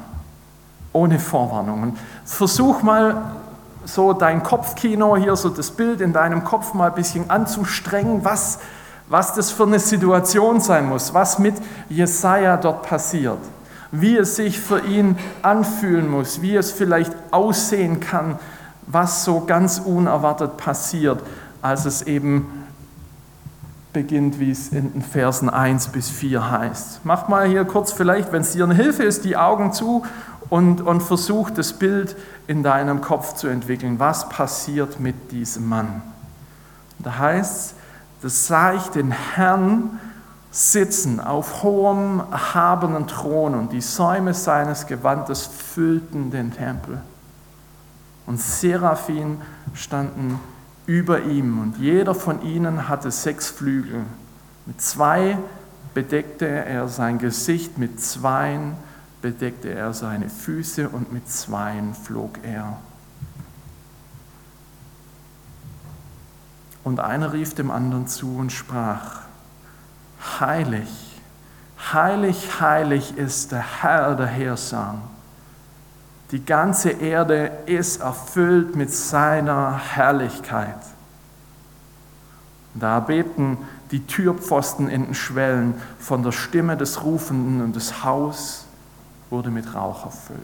Ohne 0.94 1.18
Vorwarnung. 1.18 1.96
versuch 2.24 2.82
mal 2.82 3.36
so 3.84 4.14
dein 4.14 4.42
Kopfkino 4.42 5.16
hier, 5.16 5.36
so 5.36 5.50
das 5.50 5.70
Bild 5.70 6.00
in 6.00 6.14
deinem 6.14 6.44
Kopf 6.44 6.72
mal 6.72 6.88
ein 6.88 6.94
bisschen 6.94 7.28
anzustrengen, 7.28 8.24
was, 8.24 8.58
was 9.08 9.34
das 9.34 9.50
für 9.50 9.64
eine 9.64 9.80
Situation 9.80 10.60
sein 10.60 10.88
muss, 10.88 11.12
was 11.12 11.38
mit 11.38 11.54
Jesaja 11.90 12.56
dort 12.56 12.82
passiert 12.82 13.38
wie 13.90 14.16
es 14.16 14.36
sich 14.36 14.60
für 14.60 14.80
ihn 14.80 15.16
anfühlen 15.42 16.10
muss, 16.10 16.42
wie 16.42 16.56
es 16.56 16.70
vielleicht 16.72 17.12
aussehen 17.30 18.00
kann, 18.00 18.38
was 18.86 19.24
so 19.24 19.40
ganz 19.46 19.78
unerwartet 19.78 20.56
passiert, 20.58 21.22
als 21.62 21.86
es 21.86 22.02
eben 22.02 22.66
beginnt, 23.92 24.38
wie 24.38 24.50
es 24.50 24.68
in 24.68 24.92
den 24.92 25.02
Versen 25.02 25.48
1 25.48 25.88
bis 25.88 26.10
4 26.10 26.50
heißt. 26.50 27.00
Mach 27.04 27.28
mal 27.28 27.48
hier 27.48 27.64
kurz 27.64 27.92
vielleicht, 27.92 28.32
wenn 28.32 28.42
es 28.42 28.52
dir 28.52 28.64
eine 28.64 28.74
Hilfe 28.74 29.02
ist, 29.02 29.24
die 29.24 29.36
Augen 29.36 29.72
zu 29.72 30.04
und, 30.50 30.80
und 30.80 31.02
versuch 31.02 31.50
das 31.50 31.72
Bild 31.72 32.16
in 32.46 32.62
deinem 32.62 33.00
Kopf 33.00 33.34
zu 33.34 33.48
entwickeln. 33.48 33.98
Was 33.98 34.28
passiert 34.28 35.00
mit 35.00 35.32
diesem 35.32 35.68
Mann? 35.68 36.02
Da 36.98 37.18
heißt 37.18 37.54
es, 37.54 37.74
das 38.22 38.46
sah 38.46 38.74
ich 38.74 38.82
den 38.88 39.12
Herrn 39.12 40.00
sitzen 40.50 41.20
auf 41.20 41.62
hohem, 41.62 42.22
erhabenen 42.30 43.06
Thron 43.06 43.54
und 43.54 43.72
die 43.72 43.80
Säume 43.80 44.34
seines 44.34 44.86
Gewandes 44.86 45.46
füllten 45.46 46.30
den 46.30 46.52
Tempel. 46.52 47.00
Und 48.26 48.40
Seraphim 48.40 49.40
standen 49.74 50.40
über 50.88 51.24
ihm 51.24 51.60
und 51.60 51.76
jeder 51.76 52.14
von 52.14 52.42
ihnen 52.42 52.88
hatte 52.88 53.10
sechs 53.10 53.50
Flügel. 53.50 54.04
Mit 54.64 54.80
zwei 54.80 55.36
bedeckte 55.92 56.46
er 56.46 56.88
sein 56.88 57.18
Gesicht, 57.18 57.76
mit 57.76 58.00
zweien 58.00 58.74
bedeckte 59.20 59.68
er 59.68 59.92
seine 59.92 60.30
Füße 60.30 60.88
und 60.88 61.12
mit 61.12 61.28
zweien 61.28 61.94
flog 61.94 62.38
er. 62.42 62.78
Und 66.84 67.00
einer 67.00 67.34
rief 67.34 67.54
dem 67.54 67.70
anderen 67.70 68.06
zu 68.06 68.38
und 68.38 68.50
sprach, 68.50 69.20
heilig, 70.40 70.88
heilig, 71.92 72.60
heilig 72.60 73.14
ist 73.18 73.52
der 73.52 73.82
Herr 73.82 74.14
der 74.14 74.26
Heerscharen. 74.26 75.17
Die 76.30 76.44
ganze 76.44 76.90
Erde 76.90 77.50
ist 77.66 78.02
erfüllt 78.02 78.76
mit 78.76 78.92
seiner 78.92 79.78
Herrlichkeit. 79.78 80.76
Da 82.74 83.00
beten 83.00 83.58
die 83.90 84.06
Türpfosten 84.06 84.88
in 84.88 85.06
den 85.06 85.14
Schwellen 85.14 85.74
von 85.98 86.22
der 86.22 86.32
Stimme 86.32 86.76
des 86.76 87.02
Rufenden 87.02 87.62
und 87.62 87.74
das 87.74 88.04
Haus 88.04 88.66
wurde 89.30 89.50
mit 89.50 89.74
Rauch 89.74 90.04
erfüllt. 90.04 90.40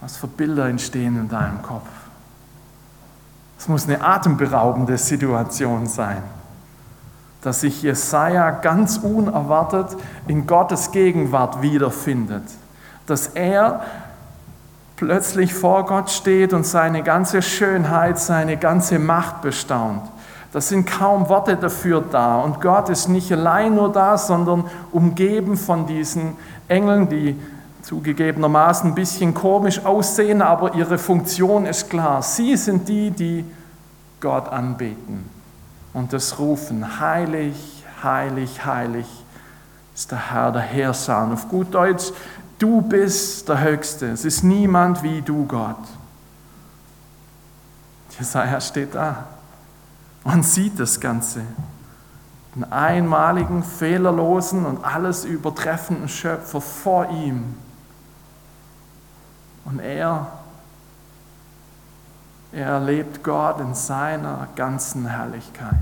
Was 0.00 0.16
für 0.16 0.28
Bilder 0.28 0.68
entstehen 0.68 1.18
in 1.18 1.28
deinem 1.28 1.60
Kopf? 1.60 1.88
Es 3.58 3.68
muss 3.68 3.84
eine 3.84 4.02
atemberaubende 4.02 4.96
Situation 4.96 5.86
sein, 5.86 6.22
dass 7.42 7.60
sich 7.60 7.82
Jesaja 7.82 8.50
ganz 8.50 8.98
unerwartet 8.98 9.96
in 10.26 10.46
Gottes 10.46 10.90
Gegenwart 10.90 11.62
wiederfindet. 11.62 12.44
Dass 13.06 13.28
er 13.28 13.82
plötzlich 14.96 15.54
vor 15.54 15.86
Gott 15.86 16.10
steht 16.10 16.52
und 16.52 16.66
seine 16.66 17.02
ganze 17.02 17.40
Schönheit, 17.40 18.18
seine 18.18 18.58
ganze 18.58 18.98
Macht 18.98 19.40
bestaunt. 19.40 20.02
Da 20.52 20.60
sind 20.60 20.86
kaum 20.86 21.28
Worte 21.28 21.56
dafür 21.56 22.02
da. 22.02 22.40
Und 22.40 22.60
Gott 22.60 22.88
ist 22.90 23.08
nicht 23.08 23.32
allein 23.32 23.74
nur 23.74 23.90
da, 23.90 24.18
sondern 24.18 24.64
umgeben 24.92 25.56
von 25.56 25.86
diesen 25.86 26.36
Engeln, 26.68 27.08
die 27.08 27.40
zugegebenermaßen 27.82 28.90
ein 28.90 28.94
bisschen 28.94 29.32
komisch 29.32 29.84
aussehen, 29.86 30.42
aber 30.42 30.74
ihre 30.74 30.98
Funktion 30.98 31.64
ist 31.64 31.88
klar. 31.88 32.20
Sie 32.22 32.56
sind 32.56 32.88
die, 32.88 33.10
die 33.10 33.44
Gott 34.20 34.48
anbeten 34.48 35.39
und 35.92 36.12
das 36.12 36.38
Rufen, 36.38 37.00
heilig, 37.00 37.84
heilig, 38.02 38.64
heilig 38.64 39.06
ist 39.94 40.10
der 40.10 40.30
Herr 40.30 40.52
der 40.52 40.62
Herrscher. 40.62 41.30
Auf 41.32 41.48
gut 41.48 41.74
Deutsch, 41.74 42.12
du 42.58 42.80
bist 42.80 43.48
der 43.48 43.60
Höchste. 43.60 44.06
Es 44.10 44.24
ist 44.24 44.42
niemand 44.42 45.02
wie 45.02 45.20
du, 45.20 45.44
Gott. 45.46 45.76
Jesaja 48.18 48.60
steht 48.60 48.94
da 48.94 49.26
und 50.24 50.44
sieht 50.44 50.78
das 50.78 51.00
Ganze. 51.00 51.42
Den 52.54 52.70
einmaligen, 52.72 53.62
fehlerlosen 53.62 54.66
und 54.66 54.84
alles 54.84 55.24
übertreffenden 55.24 56.08
Schöpfer 56.08 56.60
vor 56.60 57.08
ihm. 57.10 57.54
Und 59.64 59.80
er, 59.80 60.26
er 62.52 62.66
erlebt 62.66 63.22
Gott 63.22 63.60
in 63.60 63.74
seiner 63.74 64.48
ganzen 64.56 65.06
Herrlichkeit. 65.06 65.74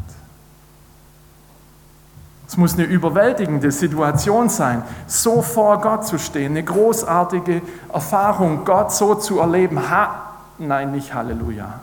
Es 2.46 2.56
muss 2.56 2.74
eine 2.74 2.84
überwältigende 2.84 3.70
Situation 3.70 4.48
sein, 4.48 4.82
so 5.06 5.42
vor 5.42 5.80
Gott 5.80 6.06
zu 6.06 6.18
stehen, 6.18 6.52
eine 6.52 6.64
großartige 6.64 7.60
Erfahrung, 7.92 8.64
Gott 8.64 8.92
so 8.92 9.14
zu 9.14 9.38
erleben. 9.38 9.90
Ha 9.90 10.24
Nein, 10.58 10.90
nicht 10.90 11.14
Halleluja. 11.14 11.80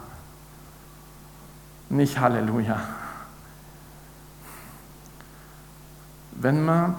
Nicht 1.90 2.20
Halleluja. 2.20 2.80
Wenn 6.32 6.66
man 6.66 6.96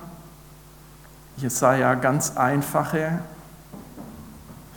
Jesaja 1.36 1.94
ganz 1.94 2.36
einfache 2.36 3.18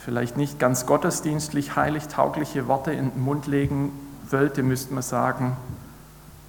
vielleicht 0.03 0.37
nicht 0.37 0.59
ganz 0.59 0.85
gottesdienstlich 0.85 1.75
heilig 1.75 2.07
taugliche 2.07 2.67
Worte 2.67 2.91
in 2.91 3.11
den 3.11 3.21
Mund 3.21 3.47
legen 3.47 3.91
wollte, 4.29 4.63
müsste 4.63 4.93
man 4.93 5.03
sagen, 5.03 5.57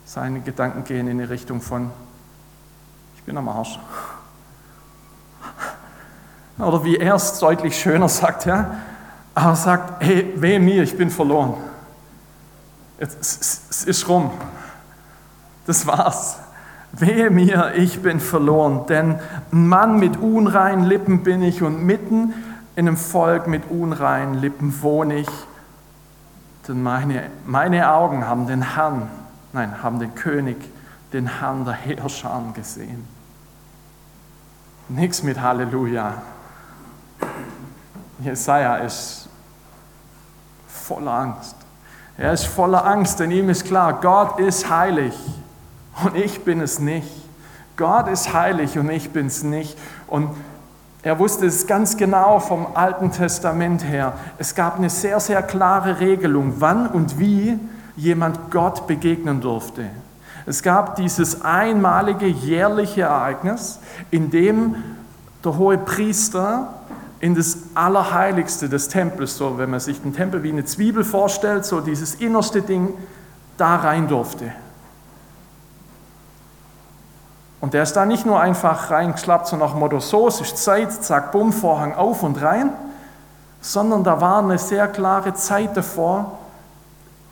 seine 0.04 0.40
Gedanken 0.40 0.84
gehen 0.84 1.08
in 1.08 1.18
die 1.18 1.24
Richtung 1.24 1.60
von, 1.60 1.90
ich 3.16 3.22
bin 3.22 3.36
am 3.36 3.48
Arsch. 3.48 3.78
Oder 6.58 6.84
wie 6.84 6.96
er 6.96 7.14
es 7.14 7.38
deutlich 7.38 7.78
schöner 7.78 8.08
sagt, 8.08 8.46
ja, 8.46 8.76
er 9.34 9.56
sagt, 9.56 10.02
hey, 10.02 10.32
weh 10.36 10.58
mir, 10.58 10.82
ich 10.82 10.96
bin 10.96 11.10
verloren. 11.10 11.54
Es 12.98 13.84
ist 13.84 14.08
rum. 14.08 14.30
Das 15.66 15.86
war's. 15.86 16.38
Wehe 16.92 17.30
mir, 17.30 17.74
ich 17.76 18.02
bin 18.02 18.20
verloren, 18.20 18.86
denn 18.88 19.20
ein 19.52 19.68
Mann 19.68 19.98
mit 19.98 20.16
unreinen 20.16 20.84
Lippen 20.84 21.22
bin 21.22 21.40
ich 21.42 21.62
und 21.62 21.84
mitten 21.84 22.34
in 22.80 22.88
einem 22.88 22.96
Volk 22.96 23.46
mit 23.46 23.70
unreinen 23.70 24.32
Lippen 24.32 24.80
wohne 24.80 25.16
ich, 25.16 25.28
denn 26.66 26.82
meine, 26.82 27.28
meine 27.44 27.92
Augen 27.92 28.26
haben 28.26 28.46
den 28.46 28.74
Herrn, 28.74 29.10
nein, 29.52 29.82
haben 29.82 29.98
den 29.98 30.14
König, 30.14 30.56
den 31.12 31.40
Herrn 31.40 31.66
der 31.66 31.74
Herrscher 31.74 32.42
gesehen. 32.54 33.06
Nichts 34.88 35.22
mit 35.22 35.42
Halleluja. 35.42 36.22
Jesaja 38.20 38.76
ist 38.76 39.28
voller 40.66 41.12
Angst. 41.12 41.56
Er 42.16 42.32
ist 42.32 42.46
voller 42.46 42.86
Angst, 42.86 43.20
denn 43.20 43.30
ihm 43.30 43.50
ist 43.50 43.66
klar, 43.66 44.00
Gott 44.00 44.38
ist 44.38 44.70
heilig 44.70 45.14
und 46.02 46.16
ich 46.16 46.46
bin 46.46 46.62
es 46.62 46.78
nicht. 46.78 47.12
Gott 47.76 48.08
ist 48.08 48.32
heilig 48.32 48.78
und 48.78 48.88
ich 48.88 49.10
bin 49.10 49.26
es 49.26 49.42
nicht. 49.42 49.76
Und 50.06 50.30
er 51.02 51.18
wusste 51.18 51.46
es 51.46 51.66
ganz 51.66 51.96
genau 51.96 52.40
vom 52.40 52.66
Alten 52.74 53.10
Testament 53.10 53.84
her. 53.84 54.12
Es 54.38 54.54
gab 54.54 54.76
eine 54.76 54.90
sehr, 54.90 55.18
sehr 55.20 55.42
klare 55.42 56.00
Regelung, 56.00 56.54
wann 56.58 56.86
und 56.86 57.18
wie 57.18 57.58
jemand 57.96 58.50
Gott 58.50 58.86
begegnen 58.86 59.40
durfte. 59.40 59.86
Es 60.46 60.62
gab 60.62 60.96
dieses 60.96 61.42
einmalige 61.42 62.26
jährliche 62.26 63.02
Ereignis, 63.02 63.78
in 64.10 64.30
dem 64.30 64.76
der 65.44 65.56
hohe 65.56 65.78
Priester 65.78 66.74
in 67.20 67.34
das 67.34 67.58
Allerheiligste 67.74 68.68
des 68.68 68.88
Tempels, 68.88 69.36
so 69.36 69.58
wenn 69.58 69.70
man 69.70 69.80
sich 69.80 70.00
den 70.00 70.14
Tempel 70.14 70.42
wie 70.42 70.50
eine 70.50 70.64
Zwiebel 70.64 71.04
vorstellt, 71.04 71.64
so 71.64 71.80
dieses 71.80 72.14
innerste 72.14 72.62
Ding, 72.62 72.94
da 73.56 73.76
rein 73.76 74.08
durfte. 74.08 74.52
Und 77.60 77.74
der 77.74 77.82
ist 77.82 77.92
da 77.92 78.06
nicht 78.06 78.24
nur 78.24 78.40
einfach 78.40 78.90
reingeschlappt, 78.90 79.48
so 79.48 79.56
nach 79.56 79.74
Motto, 79.74 80.00
so, 80.00 80.28
es 80.28 80.40
ist 80.40 80.56
Zeit, 80.56 80.92
zack, 80.92 81.30
bumm, 81.32 81.52
Vorhang 81.52 81.94
auf 81.94 82.22
und 82.22 82.40
rein, 82.40 82.72
sondern 83.60 84.02
da 84.02 84.20
war 84.20 84.42
eine 84.42 84.58
sehr 84.58 84.88
klare 84.88 85.34
Zeit 85.34 85.76
davor, 85.76 86.38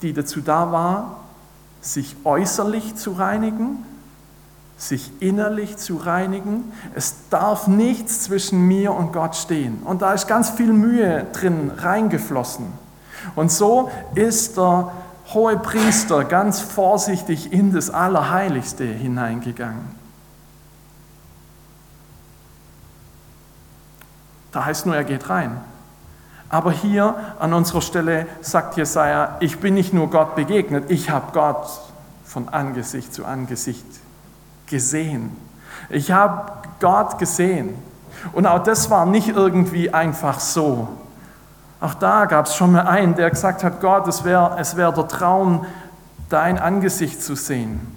die 0.03 0.13
dazu 0.13 0.41
da 0.41 0.71
war, 0.71 1.17
sich 1.81 2.17
äußerlich 2.25 2.97
zu 2.97 3.13
reinigen, 3.13 3.85
sich 4.77 5.11
innerlich 5.21 5.79
zu 5.79 5.97
reinigen. 5.97 6.73
Es 6.95 7.15
darf 7.31 7.67
nichts 7.67 8.25
zwischen 8.25 8.67
mir 8.69 8.93
und 8.93 9.13
Gott 9.13 9.35
stehen. 9.35 9.83
Und 9.85 10.03
da 10.03 10.13
ist 10.13 10.29
ganz 10.29 10.51
viel 10.51 10.73
Mühe 10.73 11.27
drin 11.33 11.73
reingeflossen. 11.77 12.67
Und 13.35 13.51
so 13.51 13.91
ist 14.15 14.59
der 14.59 14.93
hohe 15.33 15.57
Priester 15.57 16.25
ganz 16.25 16.61
vorsichtig 16.61 17.53
in 17.53 17.73
das 17.73 17.91
Allerheiligste 17.91 18.85
hineingegangen. 18.85 19.98
Da 24.59 24.65
heißt 24.65 24.87
nur, 24.87 24.97
er 24.97 25.05
geht 25.05 25.31
rein. 25.31 25.57
Aber 26.49 26.73
hier 26.73 27.15
an 27.39 27.53
unserer 27.55 27.81
Stelle 27.81 28.27
sagt 28.41 28.77
Jesaja: 28.77 29.37
Ich 29.39 29.61
bin 29.61 29.75
nicht 29.75 29.95
nur 29.95 30.11
Gott 30.11 30.35
begegnet, 30.35 30.91
ich 30.91 31.11
habe 31.11 31.27
Gott 31.33 31.69
von 32.25 32.49
Angesicht 32.49 33.15
zu 33.15 33.25
Angesicht 33.25 33.87
gesehen. 34.67 35.31
Ich 35.91 36.11
habe 36.11 36.51
Gott 36.81 37.21
gesehen. 37.21 37.77
Und 38.33 38.49
auch 38.49 38.65
das 38.65 38.91
war 38.91 39.07
nicht 39.07 39.29
irgendwie 39.29 39.95
einfach 39.95 40.41
so. 40.41 40.89
Auch 41.81 41.95
da 41.95 42.25
gab 42.25 42.47
es 42.47 42.57
schon 42.57 42.73
mal 42.73 42.81
einen, 42.81 43.15
der 43.15 43.31
gesagt 43.31 43.63
hat, 43.63 43.81
Gott, 43.81 44.09
es 44.09 44.25
wäre 44.25 44.57
es 44.59 44.77
wär 44.77 44.91
der 44.91 45.07
Traum, 45.07 45.67
dein 46.31 46.59
Angesicht 46.59 47.23
zu 47.23 47.37
sehen. 47.37 47.97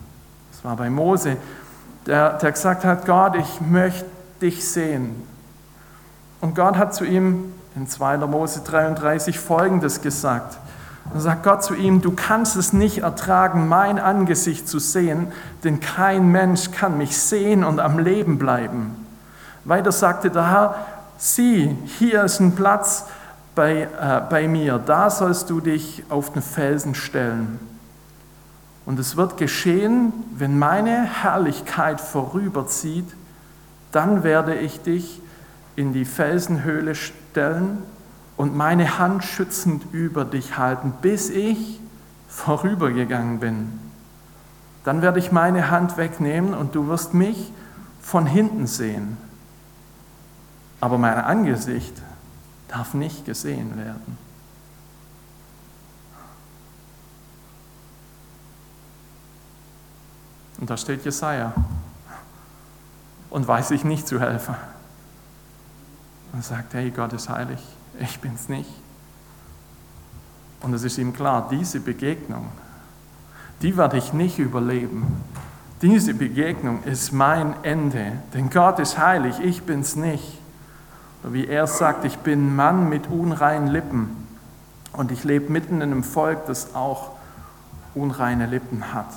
Das 0.51 0.63
war 0.63 0.75
bei 0.75 0.91
Mose, 0.91 1.37
der, 2.05 2.33
der 2.33 2.51
gesagt 2.51 2.85
hat, 2.85 3.07
Gott, 3.07 3.35
ich 3.35 3.61
möchte 3.61 4.05
dich 4.39 4.63
sehen. 4.69 5.30
Und 6.41 6.55
Gott 6.55 6.75
hat 6.75 6.93
zu 6.93 7.05
ihm 7.05 7.53
in 7.75 7.87
2. 7.87 8.17
Mose 8.17 8.61
33 8.65 9.39
Folgendes 9.39 10.01
gesagt. 10.01 10.57
Dann 11.11 11.21
sagt 11.21 11.43
Gott 11.43 11.63
zu 11.63 11.75
ihm, 11.75 12.01
du 12.01 12.11
kannst 12.11 12.55
es 12.55 12.73
nicht 12.73 12.99
ertragen, 12.99 13.67
mein 13.67 13.99
Angesicht 13.99 14.67
zu 14.67 14.79
sehen, 14.79 15.31
denn 15.63 15.79
kein 15.79 16.31
Mensch 16.31 16.71
kann 16.71 16.97
mich 16.97 17.17
sehen 17.17 17.63
und 17.63 17.79
am 17.79 17.99
Leben 17.99 18.37
bleiben. 18.37 18.95
Weiter 19.65 19.91
sagte 19.91 20.29
der 20.29 20.49
Herr, 20.49 20.75
sieh, 21.17 21.75
hier 21.99 22.23
ist 22.23 22.39
ein 22.39 22.55
Platz 22.55 23.05
bei, 23.55 23.83
äh, 23.83 24.21
bei 24.29 24.47
mir, 24.47 24.79
da 24.79 25.09
sollst 25.09 25.49
du 25.49 25.59
dich 25.59 26.03
auf 26.09 26.31
den 26.33 26.41
Felsen 26.41 26.95
stellen. 26.95 27.59
Und 28.85 28.99
es 28.99 29.17
wird 29.17 29.37
geschehen, 29.37 30.13
wenn 30.35 30.57
meine 30.57 31.03
Herrlichkeit 31.03 32.01
vorüberzieht, 32.01 33.07
dann 33.91 34.23
werde 34.23 34.55
ich 34.55 34.81
dich 34.81 35.21
in 35.75 35.93
die 35.93 36.05
Felsenhöhle 36.05 36.95
stellen 36.95 37.79
und 38.37 38.55
meine 38.55 38.97
Hand 38.97 39.23
schützend 39.23 39.83
über 39.91 40.25
dich 40.25 40.57
halten, 40.57 40.93
bis 41.01 41.29
ich 41.29 41.79
vorübergegangen 42.27 43.39
bin. 43.39 43.79
Dann 44.83 45.01
werde 45.01 45.19
ich 45.19 45.31
meine 45.31 45.69
Hand 45.69 45.97
wegnehmen 45.97 46.53
und 46.53 46.73
du 46.75 46.87
wirst 46.87 47.13
mich 47.13 47.51
von 48.01 48.25
hinten 48.25 48.67
sehen. 48.67 49.17
Aber 50.79 50.97
mein 50.97 51.13
Angesicht 51.17 52.01
darf 52.67 52.93
nicht 52.93 53.25
gesehen 53.25 53.77
werden. 53.77 54.17
Und 60.59 60.69
da 60.69 60.77
steht 60.77 61.05
Jesaja 61.05 61.53
und 63.29 63.47
weiß 63.47 63.69
sich 63.69 63.83
nicht 63.83 64.07
zu 64.07 64.19
helfen. 64.19 64.55
Und 66.33 66.43
sagt, 66.43 66.73
hey, 66.73 66.91
Gott 66.91 67.13
ist 67.13 67.29
heilig 67.29 67.59
ich 67.99 68.19
bin 68.19 68.33
es 68.35 68.49
nicht. 68.49 68.69
Und 70.61 70.73
es 70.73 70.83
ist 70.83 70.97
ihm 70.97 71.13
klar, 71.13 71.47
diese 71.49 71.79
Begegnung, 71.79 72.47
die 73.61 73.77
werde 73.77 73.97
ich 73.97 74.13
nicht 74.13 74.39
überleben. 74.39 75.23
Diese 75.81 76.13
Begegnung 76.13 76.83
ist 76.83 77.11
mein 77.11 77.55
Ende, 77.63 78.13
denn 78.33 78.49
Gott 78.49 78.79
ist 78.79 78.97
heilig, 78.97 79.39
ich 79.39 79.63
bin 79.63 79.79
es 79.79 79.95
nicht. 79.95 80.39
Wie 81.23 81.47
er 81.47 81.67
sagt, 81.67 82.05
ich 82.05 82.17
bin 82.17 82.55
Mann 82.55 82.89
mit 82.89 83.07
unreinen 83.07 83.67
Lippen 83.67 84.27
und 84.93 85.11
ich 85.11 85.23
lebe 85.23 85.51
mitten 85.51 85.75
in 85.75 85.91
einem 85.91 86.03
Volk, 86.03 86.45
das 86.45 86.75
auch 86.75 87.11
unreine 87.93 88.45
Lippen 88.45 88.93
hat. 88.93 89.09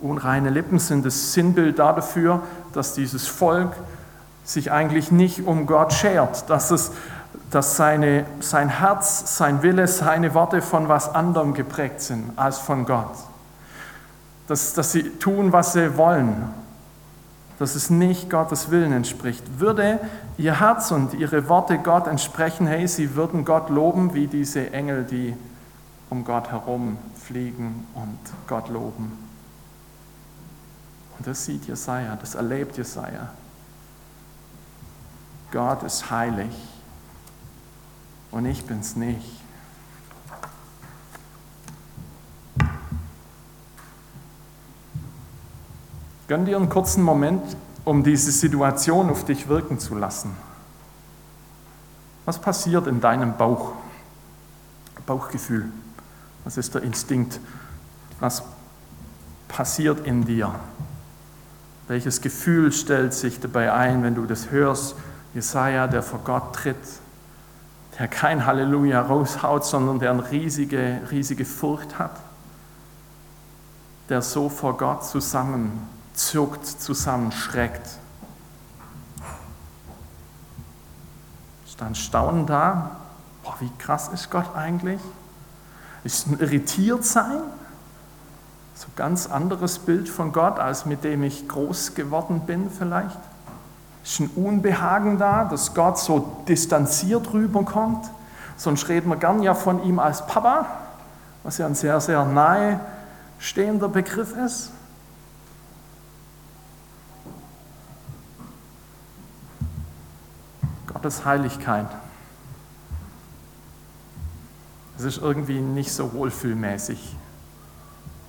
Unreine 0.00 0.48
Lippen 0.48 0.78
sind 0.78 1.04
das 1.04 1.34
Sinnbild 1.34 1.78
dafür, 1.78 2.42
dass 2.72 2.94
dieses 2.94 3.26
Volk 3.26 3.72
sich 4.44 4.72
eigentlich 4.72 5.10
nicht 5.10 5.46
um 5.46 5.66
Gott 5.66 5.92
schert, 5.92 6.48
dass 6.50 6.70
es 6.70 6.92
dass 7.50 7.76
seine, 7.76 8.26
sein 8.40 8.68
Herz, 8.68 9.36
sein 9.36 9.62
Wille, 9.62 9.88
seine 9.88 10.34
Worte 10.34 10.62
von 10.62 10.88
was 10.88 11.12
anderem 11.14 11.52
geprägt 11.54 12.00
sind 12.00 12.32
als 12.36 12.58
von 12.58 12.86
Gott. 12.86 13.10
Dass, 14.46 14.74
dass 14.74 14.92
sie 14.92 15.02
tun, 15.18 15.52
was 15.52 15.72
sie 15.72 15.96
wollen, 15.96 16.44
dass 17.58 17.74
es 17.74 17.90
nicht 17.90 18.30
Gottes 18.30 18.70
Willen 18.70 18.92
entspricht. 18.92 19.44
Würde 19.58 20.00
ihr 20.38 20.60
Herz 20.60 20.92
und 20.92 21.14
ihre 21.14 21.48
Worte 21.48 21.78
Gott 21.78 22.06
entsprechen, 22.06 22.66
hey, 22.66 22.86
sie 22.88 23.16
würden 23.16 23.44
Gott 23.44 23.68
loben 23.68 24.14
wie 24.14 24.26
diese 24.28 24.72
Engel, 24.72 25.04
die 25.04 25.36
um 26.08 26.24
Gott 26.24 26.50
herum 26.50 26.98
fliegen 27.14 27.86
und 27.94 28.18
Gott 28.48 28.68
loben. 28.68 29.12
Und 31.18 31.26
das 31.26 31.44
sieht 31.44 31.66
Jesaja, 31.66 32.16
das 32.16 32.34
erlebt 32.34 32.78
Jesaja. 32.78 33.28
Gott 35.52 35.82
ist 35.82 36.10
heilig 36.10 36.50
und 38.30 38.46
ich 38.46 38.64
bin's 38.64 38.94
nicht. 38.96 39.40
Gönn 46.28 46.44
dir 46.44 46.56
einen 46.56 46.68
kurzen 46.68 47.02
Moment, 47.02 47.56
um 47.84 48.04
diese 48.04 48.30
Situation 48.30 49.10
auf 49.10 49.24
dich 49.24 49.48
wirken 49.48 49.80
zu 49.80 49.96
lassen. 49.96 50.36
Was 52.24 52.40
passiert 52.40 52.86
in 52.86 53.00
deinem 53.00 53.36
Bauch? 53.36 53.72
Bauchgefühl. 55.06 55.64
Was 56.44 56.56
ist 56.56 56.72
der 56.74 56.82
Instinkt? 56.82 57.40
Was 58.20 58.44
passiert 59.48 60.06
in 60.06 60.24
dir? 60.24 60.54
Welches 61.88 62.20
Gefühl 62.20 62.70
stellt 62.70 63.12
sich 63.12 63.40
dabei 63.40 63.72
ein, 63.72 64.04
wenn 64.04 64.14
du 64.14 64.26
das 64.26 64.52
hörst? 64.52 64.94
Jesaja, 65.34 65.86
der 65.86 66.02
vor 66.02 66.20
Gott 66.24 66.54
tritt, 66.54 66.76
der 67.98 68.08
kein 68.08 68.46
Halleluja 68.46 69.02
raushaut, 69.02 69.64
sondern 69.64 69.98
der 69.98 70.10
eine 70.10 70.30
riesige, 70.30 71.00
riesige 71.10 71.44
Furcht 71.44 71.98
hat, 71.98 72.16
der 74.08 74.22
so 74.22 74.48
vor 74.48 74.76
Gott 74.76 75.04
zusammenzuckt, 75.04 76.66
zusammenschreckt. 76.66 77.86
Ist 81.66 81.80
dann 81.80 81.94
Staunen 81.94 82.46
da? 82.46 82.96
Boah, 83.44 83.54
wie 83.60 83.70
krass 83.78 84.08
ist 84.08 84.30
Gott 84.30 84.54
eigentlich? 84.56 85.00
Ist 86.02 86.26
ein 86.26 86.40
Irritiertsein? 86.40 87.42
So 88.74 88.86
ein 88.86 88.96
ganz 88.96 89.26
anderes 89.26 89.78
Bild 89.78 90.08
von 90.08 90.32
Gott, 90.32 90.58
als 90.58 90.86
mit 90.86 91.04
dem 91.04 91.22
ich 91.22 91.46
groß 91.46 91.94
geworden 91.94 92.40
bin 92.46 92.70
vielleicht? 92.70 93.18
Ist 94.02 94.20
ein 94.20 94.30
Unbehagen 94.34 95.18
da, 95.18 95.44
dass 95.44 95.74
Gott 95.74 95.98
so 95.98 96.42
distanziert 96.48 97.32
rüberkommt. 97.32 98.10
Sonst 98.56 98.88
reden 98.88 99.08
wir 99.08 99.16
gern 99.16 99.42
ja 99.42 99.54
von 99.54 99.82
ihm 99.84 99.98
als 99.98 100.26
Papa, 100.26 100.66
was 101.42 101.58
ja 101.58 101.66
ein 101.66 101.74
sehr, 101.74 102.00
sehr 102.00 102.24
nahe 102.24 102.80
stehender 103.38 103.88
Begriff 103.88 104.36
ist. 104.36 104.72
Gottes 110.86 111.24
Heiligkeit. 111.24 111.86
Es 114.98 115.04
ist 115.04 115.18
irgendwie 115.18 115.60
nicht 115.60 115.92
so 115.92 116.12
wohlfühlmäßig 116.12 117.16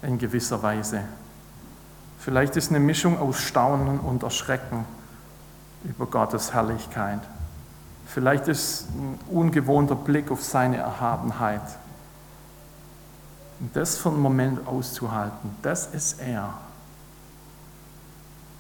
in 0.04 0.18
gewisser 0.18 0.64
Weise. 0.64 1.04
Vielleicht 2.18 2.56
ist 2.56 2.70
eine 2.70 2.80
Mischung 2.80 3.20
aus 3.20 3.42
Staunen 3.42 4.00
und 4.00 4.24
Erschrecken 4.24 4.86
über 5.84 6.06
Gottes 6.06 6.54
Herrlichkeit. 6.54 7.22
Vielleicht 8.06 8.48
ist 8.48 8.90
ein 8.90 9.20
ungewohnter 9.30 9.96
Blick 9.96 10.32
auf 10.32 10.44
seine 10.44 10.78
Erhabenheit. 10.78 11.62
Und 13.60 13.76
das 13.76 13.98
für 13.98 14.10
einen 14.10 14.20
Moment 14.20 14.68
auszuhalten, 14.68 15.56
das 15.62 15.88
ist 15.88 16.20
er. 16.20 16.54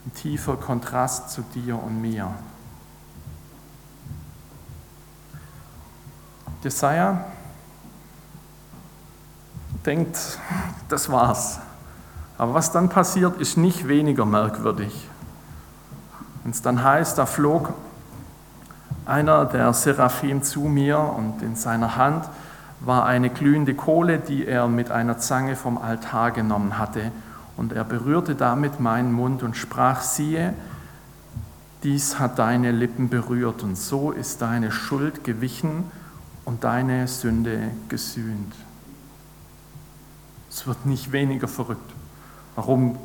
Ein 0.05 0.13
tiefer 0.13 0.55
Kontrast 0.55 1.31
zu 1.31 1.41
dir 1.41 1.81
und 1.81 2.01
mir. 2.01 2.33
Jesaja 6.63 7.25
denkt, 9.85 10.17
das 10.89 11.11
war's. 11.11 11.59
Aber 12.37 12.53
was 12.53 12.71
dann 12.71 12.89
passiert, 12.89 13.39
ist 13.39 13.57
nicht 13.57 13.87
weniger 13.87 14.25
merkwürdig. 14.25 15.09
Wenn 16.43 16.51
es 16.51 16.61
dann 16.61 16.83
heißt, 16.83 17.17
da 17.17 17.25
flog 17.25 17.73
einer 19.05 19.45
der 19.45 19.73
Seraphim 19.73 20.43
zu 20.43 20.61
mir 20.61 20.99
und 20.99 21.41
in 21.41 21.55
seiner 21.55 21.95
Hand 21.95 22.25
war 22.79 23.05
eine 23.05 23.29
glühende 23.29 23.75
Kohle, 23.75 24.19
die 24.19 24.45
er 24.45 24.67
mit 24.67 24.89
einer 24.91 25.19
Zange 25.19 25.55
vom 25.55 25.77
Altar 25.77 26.31
genommen 26.31 26.77
hatte. 26.77 27.11
Und 27.57 27.73
er 27.73 27.83
berührte 27.83 28.35
damit 28.35 28.79
meinen 28.79 29.11
Mund 29.11 29.43
und 29.43 29.55
sprach, 29.55 30.01
siehe, 30.01 30.53
dies 31.83 32.19
hat 32.19 32.39
deine 32.39 32.71
Lippen 32.71 33.09
berührt 33.09 33.63
und 33.63 33.77
so 33.77 34.11
ist 34.11 34.41
deine 34.41 34.71
Schuld 34.71 35.23
gewichen 35.23 35.91
und 36.45 36.63
deine 36.63 37.07
Sünde 37.07 37.69
gesühnt. 37.89 38.53
Es 40.49 40.67
wird 40.67 40.85
nicht 40.85 41.11
weniger 41.11 41.47
verrückt. 41.47 41.91
Warum, 42.55 42.97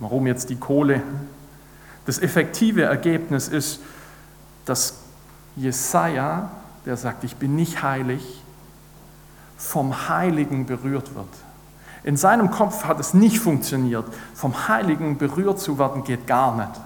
warum 0.00 0.26
jetzt 0.26 0.50
die 0.50 0.56
Kohle? 0.56 1.02
Das 2.06 2.18
effektive 2.18 2.82
Ergebnis 2.82 3.48
ist, 3.48 3.80
dass 4.64 4.94
Jesaja, 5.56 6.50
der 6.84 6.96
sagt, 6.96 7.24
ich 7.24 7.36
bin 7.36 7.54
nicht 7.54 7.82
heilig, 7.82 8.42
vom 9.56 10.08
Heiligen 10.08 10.66
berührt 10.66 11.14
wird. 11.14 11.28
In 12.04 12.16
seinem 12.16 12.50
Kopf 12.50 12.84
hat 12.84 12.98
es 12.98 13.14
nicht 13.14 13.38
funktioniert. 13.38 14.04
Vom 14.34 14.66
Heiligen 14.68 15.18
berührt 15.18 15.60
zu 15.60 15.78
werden 15.78 16.02
geht 16.02 16.26
gar 16.26 16.56
nicht. 16.56 16.80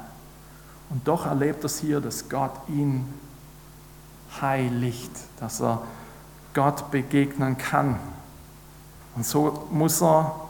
Und 0.90 1.08
doch 1.08 1.26
erlebt 1.26 1.64
er 1.64 1.66
es 1.66 1.78
hier, 1.78 2.00
dass 2.00 2.28
Gott 2.28 2.52
ihn 2.68 3.06
heiligt, 4.40 5.10
dass 5.40 5.60
er 5.60 5.82
Gott 6.52 6.90
begegnen 6.90 7.56
kann. 7.56 7.98
Und 9.14 9.24
so 9.24 9.66
muss 9.70 10.02
er 10.02 10.45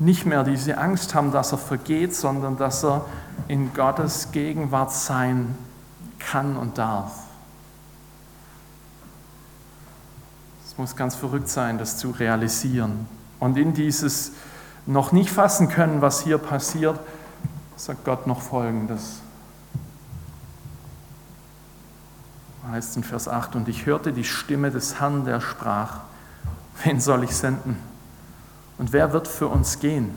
nicht 0.00 0.26
mehr 0.26 0.42
diese 0.42 0.78
Angst 0.78 1.14
haben, 1.14 1.30
dass 1.30 1.52
er 1.52 1.58
vergeht, 1.58 2.16
sondern 2.16 2.56
dass 2.56 2.84
er 2.84 3.04
in 3.48 3.72
Gottes 3.74 4.32
Gegenwart 4.32 4.92
sein 4.92 5.54
kann 6.18 6.56
und 6.56 6.78
darf. 6.78 7.12
Es 10.66 10.76
muss 10.78 10.96
ganz 10.96 11.14
verrückt 11.14 11.48
sein, 11.48 11.78
das 11.78 11.98
zu 11.98 12.10
realisieren. 12.10 13.06
Und 13.38 13.58
in 13.58 13.74
dieses 13.74 14.32
noch 14.86 15.12
nicht 15.12 15.30
fassen 15.30 15.68
können, 15.68 16.00
was 16.00 16.22
hier 16.22 16.38
passiert, 16.38 16.98
sagt 17.76 18.04
Gott 18.04 18.26
noch 18.26 18.40
Folgendes. 18.40 19.20
heißt 22.70 22.96
in 22.96 23.04
Vers 23.04 23.26
8, 23.28 23.56
und 23.56 23.68
ich 23.68 23.86
hörte 23.86 24.12
die 24.12 24.22
Stimme 24.22 24.70
des 24.70 25.00
Herrn, 25.00 25.24
der 25.24 25.40
sprach, 25.40 26.00
wen 26.84 27.00
soll 27.00 27.24
ich 27.24 27.34
senden? 27.34 27.89
Und 28.80 28.94
wer 28.94 29.12
wird 29.12 29.28
für 29.28 29.46
uns 29.46 29.78
gehen? 29.78 30.10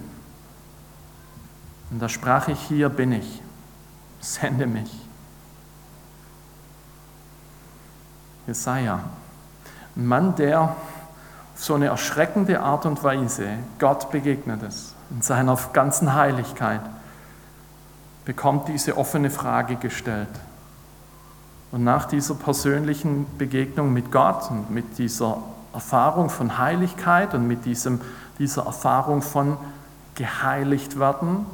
Und 1.91 2.01
da 2.01 2.07
sprach 2.07 2.47
ich, 2.47 2.61
hier 2.61 2.87
bin 2.87 3.11
ich, 3.11 3.41
sende 4.21 4.65
mich. 4.65 4.89
Jesaja, 8.47 9.01
ein 9.97 10.05
Mann, 10.07 10.37
der 10.37 10.61
auf 10.61 10.69
so 11.55 11.75
eine 11.75 11.87
erschreckende 11.87 12.61
Art 12.61 12.85
und 12.85 13.03
Weise 13.03 13.49
Gott 13.79 14.09
begegnet 14.11 14.63
ist, 14.63 14.95
in 15.09 15.21
seiner 15.21 15.59
ganzen 15.73 16.13
Heiligkeit, 16.13 16.81
bekommt 18.23 18.69
diese 18.69 18.95
offene 18.95 19.29
Frage 19.29 19.75
gestellt. 19.75 20.39
Und 21.73 21.83
nach 21.83 22.05
dieser 22.05 22.35
persönlichen 22.35 23.25
Begegnung 23.37 23.91
mit 23.91 24.09
Gott 24.09 24.49
und 24.49 24.71
mit 24.71 24.97
dieser 24.97 25.39
Erfahrung 25.73 26.29
von 26.29 26.57
Heiligkeit 26.57 27.33
und 27.33 27.47
mit 27.47 27.65
diesem, 27.65 28.01
dieser 28.39 28.65
Erfahrung 28.65 29.21
von 29.21 29.57
geheiligt 30.15 30.99
werden, 30.99 31.45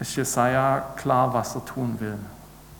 ist 0.00 0.16
Jesaja 0.16 0.80
klar, 0.96 1.32
was 1.32 1.54
er 1.54 1.64
tun 1.64 1.96
will. 2.00 2.18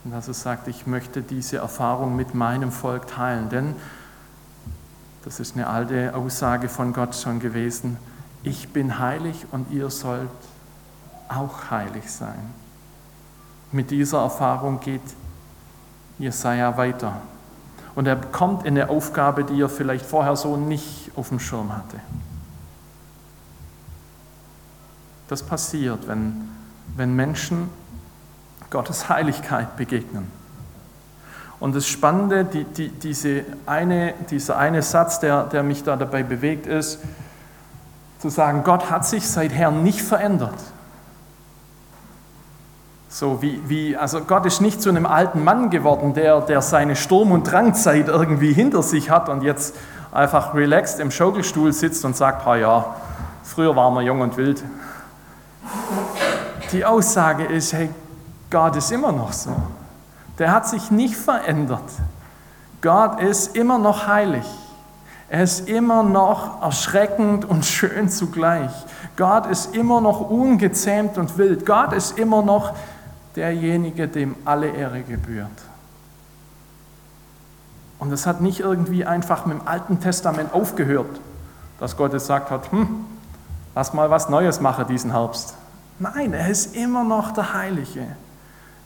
Und 0.04 0.10
dass 0.10 0.26
er 0.26 0.34
sagt, 0.34 0.66
ich 0.66 0.86
möchte 0.86 1.22
diese 1.22 1.58
Erfahrung 1.58 2.16
mit 2.16 2.34
meinem 2.34 2.72
Volk 2.72 3.06
teilen. 3.06 3.48
Denn, 3.48 3.76
das 5.24 5.38
ist 5.38 5.54
eine 5.54 5.68
alte 5.68 6.14
Aussage 6.16 6.68
von 6.68 6.92
Gott 6.92 7.14
schon 7.14 7.38
gewesen, 7.38 7.96
ich 8.42 8.72
bin 8.72 8.98
heilig 8.98 9.46
und 9.52 9.70
ihr 9.70 9.88
sollt 9.90 10.28
auch 11.28 11.70
heilig 11.70 12.10
sein. 12.10 12.52
Mit 13.70 13.92
dieser 13.92 14.20
Erfahrung 14.20 14.80
geht 14.80 15.00
Jesaja 16.18 16.76
weiter. 16.76 17.20
Und 17.94 18.06
er 18.06 18.16
kommt 18.16 18.64
in 18.64 18.78
eine 18.78 18.88
Aufgabe, 18.88 19.44
die 19.44 19.60
er 19.60 19.68
vielleicht 19.68 20.06
vorher 20.06 20.36
so 20.36 20.56
nicht 20.56 21.10
auf 21.14 21.28
dem 21.28 21.38
Schirm 21.38 21.76
hatte. 21.76 21.98
Das 25.28 25.42
passiert, 25.42 26.08
wenn, 26.08 26.48
wenn 26.96 27.14
Menschen 27.14 27.68
Gottes 28.70 29.08
Heiligkeit 29.08 29.76
begegnen. 29.76 30.30
Und 31.60 31.76
das 31.76 31.86
Spannende, 31.86 32.44
die, 32.44 32.64
die, 32.64 32.88
diese 32.88 33.44
eine, 33.66 34.14
dieser 34.30 34.58
eine 34.58 34.82
Satz, 34.82 35.20
der, 35.20 35.44
der 35.44 35.62
mich 35.62 35.84
da 35.84 35.96
dabei 35.96 36.22
bewegt, 36.22 36.66
ist, 36.66 36.98
zu 38.18 38.30
sagen, 38.30 38.64
Gott 38.64 38.90
hat 38.90 39.06
sich 39.06 39.28
seither 39.28 39.70
nicht 39.70 40.02
verändert. 40.02 40.58
So 43.14 43.42
wie, 43.42 43.60
wie, 43.68 43.94
also 43.94 44.22
Gott 44.22 44.46
ist 44.46 44.62
nicht 44.62 44.80
zu 44.80 44.88
einem 44.88 45.04
alten 45.04 45.44
Mann 45.44 45.68
geworden, 45.68 46.14
der, 46.14 46.40
der 46.40 46.62
seine 46.62 46.96
Sturm- 46.96 47.30
und 47.30 47.44
Drangzeit 47.44 48.08
irgendwie 48.08 48.54
hinter 48.54 48.82
sich 48.82 49.10
hat 49.10 49.28
und 49.28 49.42
jetzt 49.42 49.76
einfach 50.12 50.54
relaxed 50.54 50.98
im 50.98 51.10
Schaukelstuhl 51.10 51.74
sitzt 51.74 52.06
und 52.06 52.16
sagt, 52.16 52.46
ja, 52.46 52.96
früher 53.44 53.76
waren 53.76 53.92
wir 53.92 54.00
jung 54.00 54.22
und 54.22 54.38
wild. 54.38 54.64
Die 56.72 56.86
Aussage 56.86 57.44
ist, 57.44 57.74
hey, 57.74 57.90
Gott 58.50 58.76
ist 58.76 58.90
immer 58.90 59.12
noch 59.12 59.34
so. 59.34 59.54
Der 60.38 60.50
hat 60.50 60.66
sich 60.66 60.90
nicht 60.90 61.14
verändert. 61.14 61.90
Gott 62.80 63.20
ist 63.20 63.54
immer 63.54 63.76
noch 63.76 64.06
heilig. 64.06 64.46
Er 65.28 65.42
ist 65.42 65.68
immer 65.68 66.02
noch 66.02 66.62
erschreckend 66.62 67.44
und 67.44 67.66
schön 67.66 68.08
zugleich. 68.08 68.70
Gott 69.18 69.44
ist 69.46 69.76
immer 69.76 70.00
noch 70.00 70.30
ungezähmt 70.30 71.18
und 71.18 71.36
wild. 71.36 71.66
Gott 71.66 71.92
ist 71.92 72.18
immer 72.18 72.40
noch 72.42 72.72
derjenige, 73.36 74.08
dem 74.08 74.36
alle 74.44 74.68
Ehre 74.68 75.02
gebührt. 75.02 75.50
Und 77.98 78.12
es 78.12 78.26
hat 78.26 78.40
nicht 78.40 78.60
irgendwie 78.60 79.04
einfach 79.04 79.46
mit 79.46 79.60
dem 79.60 79.68
Alten 79.68 80.00
Testament 80.00 80.52
aufgehört, 80.52 81.20
dass 81.78 81.96
Gott 81.96 82.12
gesagt 82.12 82.50
hat, 82.50 82.72
hm, 82.72 83.04
lass 83.74 83.92
mal 83.92 84.10
was 84.10 84.28
Neues 84.28 84.60
machen 84.60 84.86
diesen 84.88 85.12
Herbst. 85.12 85.54
Nein, 85.98 86.32
er 86.32 86.48
ist 86.48 86.74
immer 86.74 87.04
noch 87.04 87.32
der 87.32 87.54
Heilige. 87.54 88.06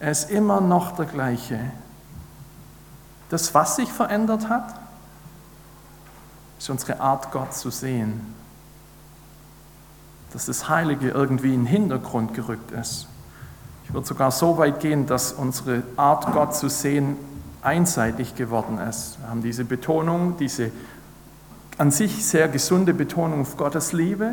Er 0.00 0.10
ist 0.10 0.30
immer 0.30 0.60
noch 0.60 0.92
der 0.96 1.06
gleiche. 1.06 1.58
Das, 3.30 3.54
was 3.54 3.76
sich 3.76 3.90
verändert 3.90 4.48
hat, 4.50 4.74
ist 6.58 6.68
unsere 6.68 7.00
Art, 7.00 7.32
Gott 7.32 7.54
zu 7.54 7.70
sehen. 7.70 8.34
Dass 10.32 10.46
das 10.46 10.68
Heilige 10.68 11.08
irgendwie 11.08 11.54
in 11.54 11.64
den 11.64 11.66
Hintergrund 11.66 12.34
gerückt 12.34 12.70
ist. 12.70 13.08
Ich 13.86 13.94
würde 13.94 14.06
sogar 14.06 14.32
so 14.32 14.58
weit 14.58 14.80
gehen, 14.80 15.06
dass 15.06 15.32
unsere 15.32 15.84
Art, 15.96 16.32
Gott 16.32 16.56
zu 16.56 16.68
sehen, 16.68 17.16
einseitig 17.62 18.34
geworden 18.34 18.78
ist. 18.78 19.18
Wir 19.20 19.30
haben 19.30 19.42
diese 19.42 19.64
Betonung, 19.64 20.36
diese 20.38 20.72
an 21.78 21.92
sich 21.92 22.26
sehr 22.26 22.48
gesunde 22.48 22.94
Betonung 22.94 23.42
auf 23.42 23.56
Gottes 23.56 23.92
Liebe, 23.92 24.32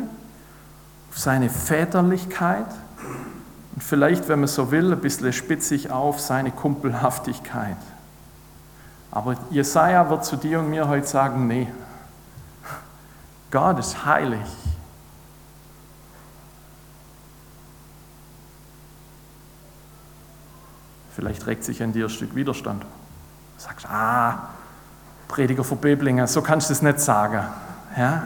auf 1.10 1.18
seine 1.18 1.50
Väterlichkeit 1.50 2.66
und 3.74 3.82
vielleicht, 3.82 4.28
wenn 4.28 4.40
man 4.40 4.48
so 4.48 4.72
will, 4.72 4.92
ein 4.92 5.00
bisschen 5.00 5.32
spitzig 5.32 5.90
auf 5.90 6.20
seine 6.20 6.50
Kumpelhaftigkeit. 6.50 7.76
Aber 9.12 9.36
Jesaja 9.50 10.10
wird 10.10 10.24
zu 10.24 10.36
dir 10.36 10.58
und 10.58 10.70
mir 10.70 10.88
heute 10.88 11.06
sagen: 11.06 11.46
Nee, 11.46 11.68
Gott 13.52 13.78
ist 13.78 14.04
heilig. 14.04 14.40
Vielleicht 21.14 21.46
regt 21.46 21.64
sich 21.64 21.80
in 21.80 21.92
dir 21.92 22.06
ein 22.06 22.10
Stück 22.10 22.34
Widerstand. 22.34 22.82
Du 22.82 22.88
sagst, 23.62 23.86
ah, 23.88 24.48
Prediger 25.28 25.64
von 25.64 25.78
Böblingen, 25.78 26.26
so 26.26 26.42
kannst 26.42 26.70
du 26.70 26.72
es 26.72 26.82
nicht 26.82 27.00
sagen. 27.00 27.44
Ja? 27.96 28.24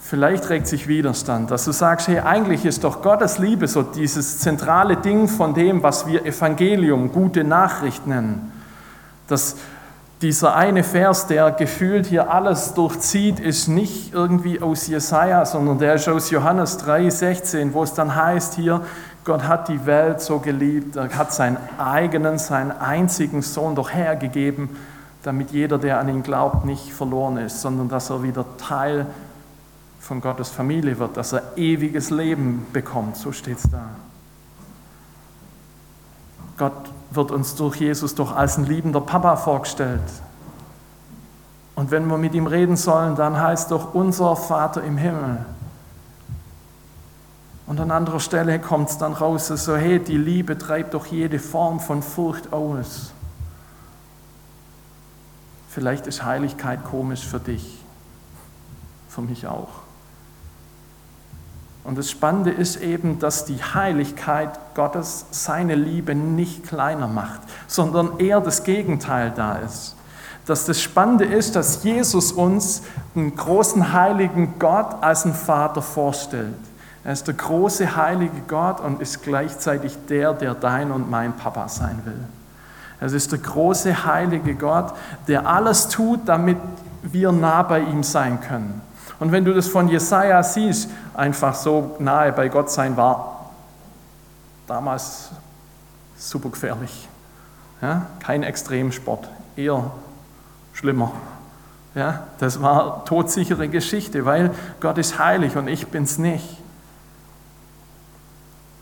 Vielleicht 0.00 0.48
regt 0.48 0.66
sich 0.66 0.88
Widerstand, 0.88 1.50
dass 1.50 1.64
du 1.64 1.72
sagst, 1.72 2.08
hey, 2.08 2.18
eigentlich 2.18 2.64
ist 2.64 2.82
doch 2.82 3.02
Gottes 3.02 3.38
Liebe 3.38 3.68
so 3.68 3.82
dieses 3.82 4.40
zentrale 4.40 4.96
Ding 4.96 5.28
von 5.28 5.54
dem, 5.54 5.82
was 5.82 6.06
wir 6.06 6.24
Evangelium, 6.24 7.12
gute 7.12 7.44
Nachricht 7.44 8.06
nennen. 8.06 8.50
Dass 9.28 9.56
dieser 10.20 10.54
eine 10.54 10.84
Vers, 10.84 11.28
der 11.28 11.50
gefühlt 11.52 12.06
hier 12.06 12.30
alles 12.30 12.74
durchzieht, 12.74 13.40
ist 13.40 13.68
nicht 13.68 14.12
irgendwie 14.12 14.60
aus 14.60 14.86
Jesaja, 14.86 15.46
sondern 15.46 15.78
der 15.78 15.94
ist 15.94 16.08
aus 16.08 16.30
Johannes 16.30 16.76
3, 16.78 17.08
16, 17.08 17.72
wo 17.72 17.84
es 17.84 17.94
dann 17.94 18.14
heißt 18.14 18.54
hier, 18.54 18.82
Gott 19.24 19.42
hat 19.44 19.68
die 19.68 19.84
Welt 19.86 20.20
so 20.20 20.38
geliebt, 20.38 20.96
er 20.96 21.16
hat 21.16 21.32
seinen 21.32 21.58
eigenen, 21.78 22.38
seinen 22.38 22.72
einzigen 22.72 23.42
Sohn 23.42 23.74
doch 23.74 23.90
hergegeben, 23.90 24.70
damit 25.22 25.50
jeder, 25.50 25.78
der 25.78 25.98
an 25.98 26.08
ihn 26.08 26.22
glaubt, 26.22 26.64
nicht 26.64 26.92
verloren 26.92 27.36
ist, 27.36 27.60
sondern 27.60 27.88
dass 27.88 28.08
er 28.10 28.22
wieder 28.22 28.44
Teil 28.56 29.06
von 30.00 30.22
Gottes 30.22 30.48
Familie 30.48 30.98
wird, 30.98 31.16
dass 31.16 31.32
er 31.32 31.42
ewiges 31.56 32.10
Leben 32.10 32.66
bekommt. 32.72 33.16
So 33.16 33.32
steht 33.32 33.58
es 33.58 33.70
da. 33.70 33.90
Gott 36.56 36.72
wird 37.10 37.30
uns 37.30 37.54
durch 37.54 37.76
Jesus 37.76 38.14
doch 38.14 38.34
als 38.34 38.56
ein 38.56 38.64
liebender 38.64 39.00
Papa 39.00 39.36
vorgestellt. 39.36 40.00
Und 41.74 41.90
wenn 41.90 42.06
wir 42.06 42.18
mit 42.18 42.34
ihm 42.34 42.46
reden 42.46 42.76
sollen, 42.76 43.16
dann 43.16 43.40
heißt 43.40 43.70
doch 43.70 43.94
unser 43.94 44.36
Vater 44.36 44.82
im 44.82 44.96
Himmel. 44.96 45.44
Und 47.70 47.78
an 47.78 47.92
anderer 47.92 48.18
Stelle 48.18 48.58
kommt 48.58 48.90
es 48.90 48.98
dann 48.98 49.12
raus, 49.12 49.46
so 49.46 49.76
hey, 49.76 50.00
die 50.00 50.16
Liebe 50.16 50.58
treibt 50.58 50.92
doch 50.92 51.06
jede 51.06 51.38
Form 51.38 51.78
von 51.78 52.02
Furcht 52.02 52.52
aus. 52.52 53.12
Vielleicht 55.68 56.08
ist 56.08 56.24
Heiligkeit 56.24 56.82
komisch 56.82 57.24
für 57.24 57.38
dich, 57.38 57.78
für 59.08 59.20
mich 59.20 59.46
auch. 59.46 59.68
Und 61.84 61.96
das 61.96 62.10
Spannende 62.10 62.50
ist 62.50 62.74
eben, 62.74 63.20
dass 63.20 63.44
die 63.44 63.62
Heiligkeit 63.62 64.58
Gottes 64.74 65.26
seine 65.30 65.76
Liebe 65.76 66.16
nicht 66.16 66.66
kleiner 66.66 67.06
macht, 67.06 67.42
sondern 67.68 68.18
eher 68.18 68.40
das 68.40 68.64
Gegenteil 68.64 69.30
da 69.30 69.58
ist. 69.58 69.94
Dass 70.44 70.64
das 70.64 70.82
Spannende 70.82 71.24
ist, 71.24 71.54
dass 71.54 71.84
Jesus 71.84 72.32
uns 72.32 72.82
einen 73.14 73.36
großen 73.36 73.92
heiligen 73.92 74.58
Gott 74.58 75.04
als 75.04 75.24
einen 75.24 75.34
Vater 75.34 75.82
vorstellt. 75.82 76.56
Er 77.04 77.12
ist 77.12 77.26
der 77.26 77.34
große 77.34 77.96
heilige 77.96 78.40
Gott 78.46 78.80
und 78.80 79.00
ist 79.00 79.22
gleichzeitig 79.22 79.96
der, 80.08 80.34
der 80.34 80.54
dein 80.54 80.90
und 80.90 81.10
mein 81.10 81.34
Papa 81.34 81.68
sein 81.68 82.00
will. 82.04 82.24
Es 83.00 83.12
ist 83.12 83.32
der 83.32 83.38
große 83.38 84.04
heilige 84.04 84.54
Gott, 84.54 84.92
der 85.26 85.46
alles 85.46 85.88
tut, 85.88 86.20
damit 86.26 86.58
wir 87.02 87.32
nah 87.32 87.62
bei 87.62 87.80
ihm 87.80 88.02
sein 88.02 88.40
können. 88.40 88.82
Und 89.18 89.32
wenn 89.32 89.44
du 89.44 89.54
das 89.54 89.68
von 89.68 89.88
Jesaja 89.88 90.42
siehst, 90.42 90.90
einfach 91.14 91.54
so 91.54 91.96
nahe 91.98 92.32
bei 92.32 92.48
Gott 92.48 92.70
sein 92.70 92.96
war 92.96 93.40
damals 94.70 95.30
super 96.16 96.48
gefährlich. 96.48 97.08
Ja, 97.82 98.06
kein 98.20 98.44
Extremsport, 98.44 99.28
eher 99.56 99.90
schlimmer. 100.72 101.12
Ja, 101.94 102.24
das 102.38 102.62
war 102.62 103.04
todsichere 103.04 103.68
Geschichte, 103.68 104.24
weil 104.24 104.52
Gott 104.78 104.96
ist 104.98 105.18
heilig 105.18 105.56
und 105.56 105.66
ich 105.66 105.88
bin's 105.88 106.18
nicht. 106.18 106.59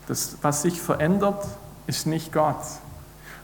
Das, 0.09 0.35
was 0.41 0.63
sich 0.63 0.81
verändert, 0.81 1.45
ist 1.87 2.05
nicht 2.05 2.33
Gott 2.33 2.57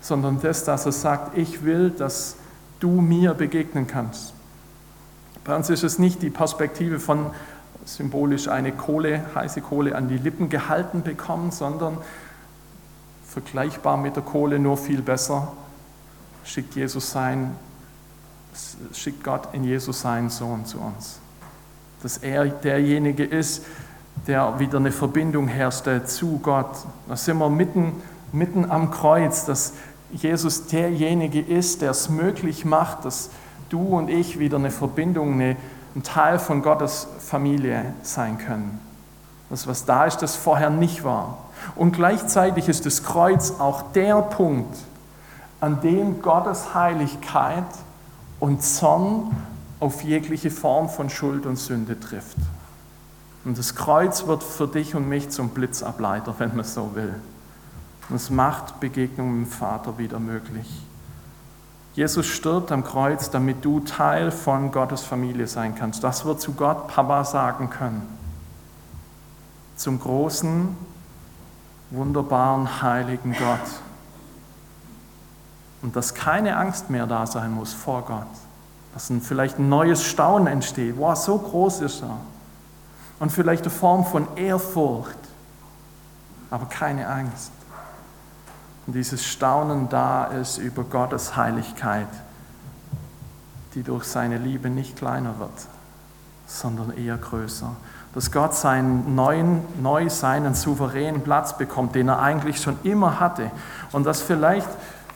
sondern 0.05 0.39
das, 0.39 0.63
dass 0.63 0.85
er 0.85 0.91
sagt, 0.91 1.35
ich 1.35 1.63
will, 1.63 1.89
dass 1.89 2.35
du 2.79 3.01
mir 3.01 3.33
begegnen 3.33 3.87
kannst. 3.87 4.33
Bei 5.43 5.55
uns 5.55 5.69
ist 5.69 5.83
es 5.83 5.97
nicht 5.97 6.21
die 6.21 6.29
Perspektive 6.29 6.99
von 6.99 7.31
symbolisch 7.85 8.47
eine 8.47 8.71
Kohle, 8.71 9.25
heiße 9.33 9.61
Kohle 9.61 9.95
an 9.95 10.07
die 10.07 10.17
Lippen 10.17 10.49
gehalten 10.49 11.01
bekommen, 11.01 11.51
sondern 11.51 11.97
vergleichbar 13.27 13.97
mit 13.97 14.15
der 14.15 14.23
Kohle, 14.23 14.59
nur 14.59 14.77
viel 14.77 15.01
besser, 15.01 15.53
schickt 16.43 16.75
Jesus 16.75 17.11
sein, 17.11 17.55
schickt 18.93 19.23
Gott 19.23 19.49
in 19.53 19.63
Jesus 19.63 20.01
seinen 20.01 20.29
Sohn 20.29 20.65
zu 20.65 20.79
uns. 20.79 21.19
Dass 22.03 22.17
er 22.17 22.45
derjenige 22.45 23.25
ist, 23.25 23.63
der 24.27 24.59
wieder 24.59 24.77
eine 24.77 24.91
Verbindung 24.91 25.47
herstellt 25.47 26.09
zu 26.09 26.39
Gott. 26.41 26.71
Da 27.07 27.15
sind 27.15 27.37
wir 27.37 27.49
mitten, 27.49 27.93
mitten 28.31 28.69
am 28.69 28.91
Kreuz, 28.91 29.45
dass 29.45 29.73
Jesus 30.11 30.67
derjenige 30.67 31.41
ist, 31.41 31.81
der 31.81 31.91
es 31.91 32.09
möglich 32.09 32.65
macht, 32.65 33.05
dass 33.05 33.29
du 33.69 33.81
und 33.97 34.09
ich 34.09 34.39
wieder 34.39 34.57
eine 34.57 34.71
Verbindung, 34.71 35.33
eine, 35.33 35.57
ein 35.95 36.03
Teil 36.03 36.39
von 36.39 36.61
Gottes 36.61 37.07
Familie 37.19 37.93
sein 38.01 38.37
können. 38.37 38.79
Das, 39.49 39.67
was 39.67 39.85
da 39.85 40.05
ist, 40.05 40.17
das 40.19 40.35
vorher 40.35 40.69
nicht 40.69 41.03
war. 41.03 41.37
Und 41.75 41.93
gleichzeitig 41.93 42.67
ist 42.67 42.85
das 42.85 43.03
Kreuz 43.03 43.53
auch 43.59 43.91
der 43.93 44.21
Punkt, 44.21 44.75
an 45.59 45.81
dem 45.81 46.21
Gottes 46.21 46.73
Heiligkeit 46.73 47.63
und 48.39 48.61
Zorn 48.61 49.35
auf 49.79 50.03
jegliche 50.03 50.51
Form 50.51 50.89
von 50.89 51.09
Schuld 51.09 51.45
und 51.45 51.57
Sünde 51.57 51.99
trifft. 51.99 52.37
Und 53.45 53.59
das 53.59 53.75
Kreuz 53.75 54.25
wird 54.25 54.43
für 54.43 54.67
dich 54.67 54.95
und 54.95 55.07
mich 55.07 55.29
zum 55.29 55.49
Blitzableiter, 55.49 56.33
wenn 56.39 56.55
man 56.55 56.65
so 56.65 56.95
will. 56.95 57.13
Und 58.09 58.15
es 58.15 58.31
macht 58.31 58.79
Begegnung 58.79 59.39
mit 59.39 59.47
dem 59.47 59.51
Vater 59.51 59.97
wieder 59.99 60.19
möglich. 60.19 60.81
Jesus 61.93 62.25
stirbt 62.25 62.71
am 62.71 62.83
Kreuz, 62.83 63.29
damit 63.29 63.63
du 63.63 63.79
Teil 63.79 64.31
von 64.31 64.71
Gottes 64.71 65.03
Familie 65.03 65.47
sein 65.47 65.75
kannst. 65.75 66.03
Das 66.03 66.25
wird 66.25 66.41
zu 66.41 66.53
Gott 66.53 66.87
Papa 66.87 67.23
sagen 67.23 67.69
können. 67.69 68.03
Zum 69.75 69.99
großen, 69.99 70.75
wunderbaren, 71.91 72.81
heiligen 72.81 73.33
Gott. 73.33 73.81
Und 75.81 75.95
dass 75.95 76.15
keine 76.15 76.57
Angst 76.57 76.89
mehr 76.89 77.05
da 77.05 77.27
sein 77.27 77.51
muss 77.51 77.73
vor 77.73 78.01
Gott. 78.01 78.27
Dass 78.93 79.09
ein, 79.09 79.21
vielleicht 79.21 79.59
ein 79.59 79.69
neues 79.69 80.03
Staunen 80.03 80.47
entsteht. 80.47 80.97
Wow, 80.97 81.15
so 81.15 81.37
groß 81.37 81.81
ist 81.81 82.01
er. 82.01 82.17
Und 83.19 83.31
vielleicht 83.31 83.63
eine 83.63 83.71
Form 83.71 84.05
von 84.05 84.27
Ehrfurcht, 84.35 85.17
aber 86.49 86.65
keine 86.65 87.07
Angst 87.07 87.51
und 88.87 88.93
dieses 88.93 89.25
Staunen 89.25 89.89
da 89.89 90.25
ist 90.25 90.57
über 90.57 90.83
Gottes 90.83 91.35
Heiligkeit, 91.35 92.07
die 93.73 93.83
durch 93.83 94.05
seine 94.05 94.37
Liebe 94.37 94.69
nicht 94.69 94.95
kleiner 94.95 95.39
wird, 95.39 95.67
sondern 96.45 96.95
eher 96.95 97.17
größer. 97.17 97.75
Dass 98.13 98.31
Gott 98.31 98.53
seinen 98.55 99.15
neuen, 99.15 99.61
neu 99.81 100.09
seinen 100.09 100.53
souveränen 100.53 101.21
Platz 101.21 101.57
bekommt, 101.57 101.95
den 101.95 102.07
er 102.07 102.19
eigentlich 102.21 102.61
schon 102.61 102.77
immer 102.83 103.19
hatte. 103.19 103.51
Und 103.91 104.05
dass 104.05 104.21
vielleicht 104.21 104.69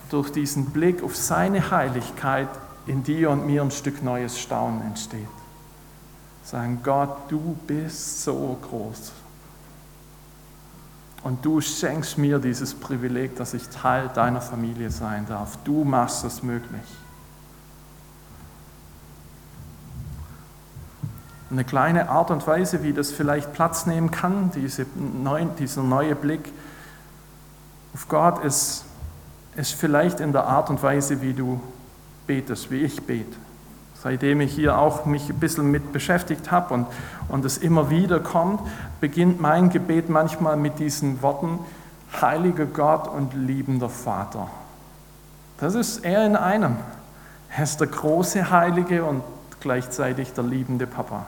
durch 0.10 0.32
diesen 0.32 0.72
Blick 0.72 1.04
auf 1.04 1.16
seine 1.16 1.72
Heiligkeit 1.72 2.50
in 2.88 3.04
dir 3.04 3.30
und 3.30 3.46
mir 3.46 3.62
ein 3.62 3.72
Stück 3.72 4.04
neues 4.04 4.40
Staunen 4.40 4.82
entsteht. 4.82 5.28
Sagen, 6.50 6.80
Gott, 6.82 7.30
du 7.30 7.56
bist 7.68 8.24
so 8.24 8.58
groß. 8.60 9.12
Und 11.22 11.46
du 11.46 11.62
schenkst 11.62 12.18
mir 12.18 12.40
dieses 12.40 12.74
Privileg, 12.74 13.36
dass 13.36 13.54
ich 13.54 13.70
Teil 13.70 14.10
deiner 14.16 14.42
Familie 14.42 14.90
sein 14.90 15.28
darf. 15.28 15.60
Du 15.64 15.84
machst 15.84 16.24
es 16.24 16.42
möglich. 16.42 16.82
Eine 21.52 21.66
kleine 21.66 22.10
Art 22.10 22.32
und 22.32 22.48
Weise, 22.48 22.82
wie 22.82 22.94
das 22.94 23.12
vielleicht 23.12 23.54
Platz 23.54 23.86
nehmen 23.86 24.10
kann, 24.10 24.50
diese 24.56 24.88
neuen, 24.96 25.56
dieser 25.58 25.84
neue 25.84 26.16
Blick 26.16 26.52
auf 27.94 28.08
Gott, 28.08 28.44
ist, 28.44 28.86
ist 29.56 29.74
vielleicht 29.74 30.20
in 30.20 30.32
der 30.32 30.48
Art 30.48 30.72
und 30.72 30.82
Weise, 30.82 31.22
wie 31.22 31.34
du 31.34 31.62
betest, 32.26 32.72
wie 32.72 32.82
ich 32.82 33.00
bete 33.04 33.38
seitdem 34.02 34.40
ich 34.42 34.54
hier 34.54 34.78
auch 34.78 35.06
mich 35.06 35.30
ein 35.30 35.40
bisschen 35.40 35.70
mit 35.72 35.92
beschäftigt 35.92 36.52
habe 36.52 36.74
und, 36.74 36.88
und 37.28 37.44
es 37.46 37.58
immer 37.58 37.90
wieder 37.90 38.20
kommt, 38.20 38.62
beginnt 39.02 39.42
mein 39.42 39.70
Gebet 39.70 40.10
manchmal 40.10 40.56
mit 40.56 40.80
diesen 40.80 41.22
Worten, 41.22 41.60
heiliger 42.22 42.66
Gott 42.66 43.08
und 43.08 43.34
liebender 43.34 43.90
Vater. 43.90 44.48
Das 45.60 45.76
ist 45.76 46.06
er 46.06 46.26
in 46.26 46.36
einem. 46.36 46.78
Er 47.56 47.64
ist 47.64 47.80
der 47.80 47.88
große 47.88 48.50
Heilige 48.50 49.04
und 49.04 49.22
gleichzeitig 49.60 50.32
der 50.34 50.46
liebende 50.46 50.88
Papa. 50.88 51.26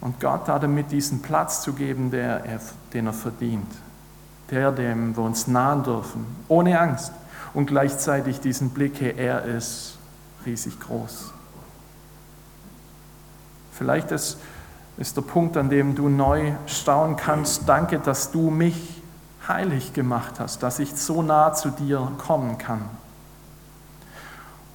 Und 0.00 0.20
Gott 0.20 0.48
hat 0.48 0.62
damit 0.62 0.92
diesen 0.92 1.22
Platz 1.22 1.62
zu 1.62 1.72
geben, 1.72 2.10
der 2.10 2.44
er, 2.44 2.60
den 2.92 3.06
er 3.06 3.12
verdient. 3.12 3.72
Der, 4.50 4.70
dem 4.70 5.16
wir 5.16 5.24
uns 5.24 5.48
nahen 5.48 5.82
dürfen, 5.82 6.26
ohne 6.48 6.78
Angst 6.78 7.10
und 7.54 7.66
gleichzeitig 7.66 8.40
diesen 8.40 8.70
Blick, 8.70 9.00
er 9.00 9.44
ist 9.44 9.96
riesig 10.44 10.78
groß. 10.80 11.32
Vielleicht 13.72 14.10
ist, 14.10 14.38
ist 14.98 15.16
der 15.16 15.22
Punkt, 15.22 15.56
an 15.56 15.70
dem 15.70 15.94
du 15.94 16.08
neu 16.08 16.52
staunen 16.66 17.16
kannst, 17.16 17.68
danke, 17.68 17.98
dass 17.98 18.30
du 18.30 18.50
mich 18.50 19.02
heilig 19.48 19.92
gemacht 19.92 20.38
hast, 20.38 20.62
dass 20.62 20.78
ich 20.78 20.94
so 20.94 21.22
nah 21.22 21.52
zu 21.52 21.70
dir 21.70 22.12
kommen 22.18 22.58
kann. 22.58 22.82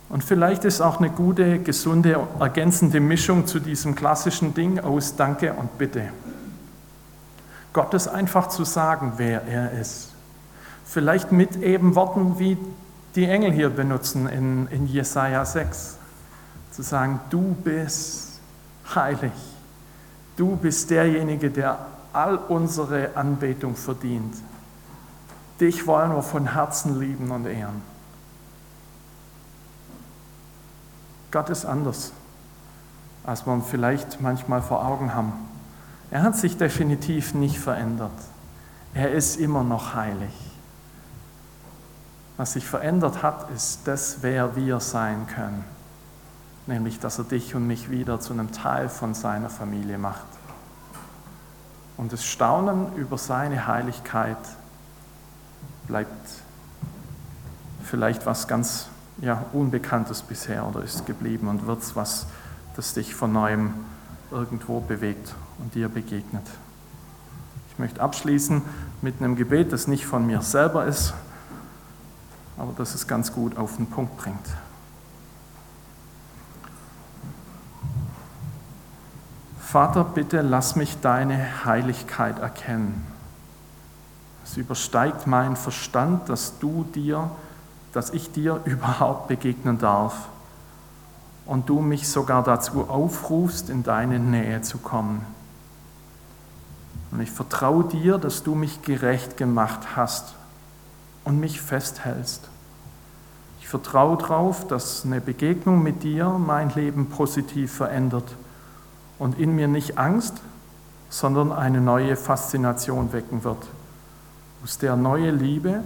Und 0.09 0.23
vielleicht 0.23 0.65
ist 0.65 0.81
auch 0.81 0.97
eine 0.97 1.11
gute, 1.11 1.59
gesunde, 1.59 2.27
ergänzende 2.39 2.99
Mischung 2.99 3.45
zu 3.45 3.59
diesem 3.59 3.93
klassischen 3.93 4.55
Ding 4.55 4.79
aus 4.79 5.15
Danke 5.15 5.53
und 5.53 5.77
Bitte. 5.77 6.09
Gottes 7.73 8.07
einfach 8.07 8.47
zu 8.47 8.63
sagen, 8.63 9.13
wer 9.17 9.43
er 9.43 9.71
ist. 9.73 10.09
Vielleicht 10.89 11.31
mit 11.31 11.57
eben 11.57 11.93
Worten 11.93 12.39
wie 12.39 12.57
die 13.13 13.25
Engel 13.25 13.51
hier 13.51 13.69
benutzen 13.69 14.27
in, 14.27 14.65
in 14.69 14.87
Jesaja 14.87 15.45
6. 15.45 15.97
Zu 16.71 16.81
sagen, 16.81 17.19
du 17.29 17.55
bist 17.63 18.39
heilig. 18.95 19.31
Du 20.35 20.55
bist 20.55 20.89
derjenige, 20.89 21.51
der 21.51 21.85
all 22.11 22.37
unsere 22.37 23.15
Anbetung 23.15 23.75
verdient. 23.75 24.33
Dich 25.59 25.85
wollen 25.85 26.11
wir 26.11 26.23
von 26.23 26.53
Herzen 26.53 26.99
lieben 26.99 27.29
und 27.29 27.45
ehren. 27.45 27.83
Gott 31.29 31.51
ist 31.51 31.65
anders, 31.65 32.13
als 33.23 33.45
wir 33.45 33.61
vielleicht 33.61 34.21
manchmal 34.21 34.63
vor 34.63 34.83
Augen 34.83 35.13
haben. 35.13 35.33
Er 36.09 36.23
hat 36.23 36.35
sich 36.35 36.57
definitiv 36.57 37.35
nicht 37.35 37.59
verändert. 37.59 38.09
Er 38.95 39.11
ist 39.11 39.35
immer 39.35 39.63
noch 39.63 39.93
heilig. 39.93 40.48
Was 42.39 42.53
sich 42.53 42.65
verändert 42.65 43.21
hat, 43.21 43.51
ist 43.51 43.81
das, 43.83 44.19
wer 44.21 44.55
wir 44.55 44.79
sein 44.79 45.27
können. 45.27 45.65
Nämlich, 46.67 46.97
dass 46.97 47.17
er 47.17 47.25
dich 47.25 47.53
und 47.53 47.67
mich 47.67 47.91
wieder 47.91 48.21
zu 48.21 48.31
einem 48.31 48.53
Teil 48.53 48.87
von 48.87 49.13
seiner 49.13 49.49
Familie 49.49 49.97
macht. 49.97 50.23
Und 51.97 52.13
das 52.13 52.23
Staunen 52.23 52.95
über 52.95 53.17
seine 53.17 53.67
Heiligkeit 53.67 54.37
bleibt 55.85 56.29
vielleicht 57.83 58.25
was 58.25 58.47
ganz 58.47 58.87
ja, 59.19 59.43
Unbekanntes 59.51 60.21
bisher 60.21 60.65
oder 60.65 60.81
ist 60.81 61.05
geblieben 61.05 61.49
und 61.49 61.67
wird 61.67 61.81
es 61.81 61.97
was, 61.97 62.25
das 62.77 62.93
dich 62.93 63.15
von 63.15 63.33
neuem 63.33 63.73
irgendwo 64.31 64.79
bewegt 64.79 65.35
und 65.57 65.75
dir 65.75 65.89
begegnet. 65.89 66.47
Ich 67.73 67.79
möchte 67.79 67.99
abschließen 67.99 68.61
mit 69.01 69.19
einem 69.19 69.35
Gebet, 69.35 69.73
das 69.73 69.87
nicht 69.89 70.05
von 70.05 70.25
mir 70.25 70.41
selber 70.41 70.85
ist, 70.85 71.13
aber 72.59 72.73
das 72.77 72.93
es 72.93 73.07
ganz 73.07 73.31
gut 73.31 73.57
auf 73.57 73.77
den 73.77 73.87
Punkt 73.87 74.17
bringt. 74.17 74.45
Vater, 79.61 80.03
bitte 80.03 80.41
lass 80.41 80.75
mich 80.75 80.99
deine 80.99 81.63
Heiligkeit 81.65 82.39
erkennen. 82.39 83.05
Es 84.43 84.57
übersteigt 84.57 85.25
meinen 85.27 85.55
Verstand, 85.55 86.27
dass 86.27 86.59
du 86.59 86.83
dir, 86.83 87.31
dass 87.93 88.09
ich 88.09 88.31
dir 88.31 88.61
überhaupt 88.65 89.27
begegnen 89.27 89.77
darf 89.77 90.27
und 91.45 91.69
du 91.69 91.79
mich 91.79 92.09
sogar 92.09 92.43
dazu 92.43 92.89
aufrufst, 92.89 93.69
in 93.69 93.83
deine 93.83 94.19
Nähe 94.19 94.61
zu 94.61 94.79
kommen. 94.79 95.25
Und 97.11 97.21
ich 97.21 97.31
vertraue 97.31 97.85
dir, 97.85 98.17
dass 98.17 98.43
du 98.43 98.53
mich 98.53 98.81
gerecht 98.81 99.37
gemacht 99.37 99.95
hast 99.95 100.35
und 101.29 101.39
mich 101.39 101.61
festhältst. 101.61 102.49
Ich 103.59 103.67
vertraue 103.67 104.17
darauf, 104.17 104.67
dass 104.67 105.05
eine 105.05 105.21
Begegnung 105.21 105.83
mit 105.83 106.01
dir 106.01 106.27
mein 106.27 106.71
Leben 106.71 107.05
positiv 107.05 107.71
verändert 107.71 108.35
und 109.19 109.37
in 109.37 109.55
mir 109.55 109.67
nicht 109.67 109.99
Angst, 109.99 110.33
sondern 111.09 111.51
eine 111.51 111.81
neue 111.81 112.15
Faszination 112.15 113.13
wecken 113.13 113.43
wird, 113.43 113.63
aus 114.63 114.79
der 114.79 114.95
neue 114.95 115.29
Liebe 115.29 115.83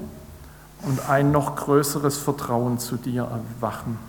und 0.83 1.09
ein 1.09 1.31
noch 1.31 1.57
größeres 1.57 2.19
Vertrauen 2.19 2.79
zu 2.79 2.95
dir 2.95 3.23
erwachen. 3.23 3.99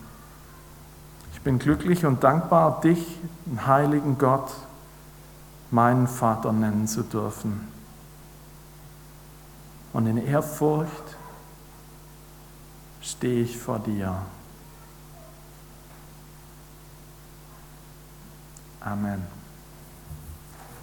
Ich 1.33 1.41
bin 1.41 1.59
glücklich 1.59 2.07
und 2.07 2.23
dankbar, 2.23 2.81
dich, 2.81 3.19
den 3.47 3.67
heiligen 3.67 4.19
Gott, 4.19 4.53
meinen 5.73 6.07
Vater 6.07 6.53
nennen 6.53 6.87
zu 6.87 7.03
dürfen. 7.03 7.75
Und 9.95 10.09
in 10.09 10.17
Ehrfurcht 10.17 11.04
stehe 13.05 13.43
ich 13.43 13.57
vor 13.57 13.79
dir. 13.79 14.23
Amen. 18.81 19.44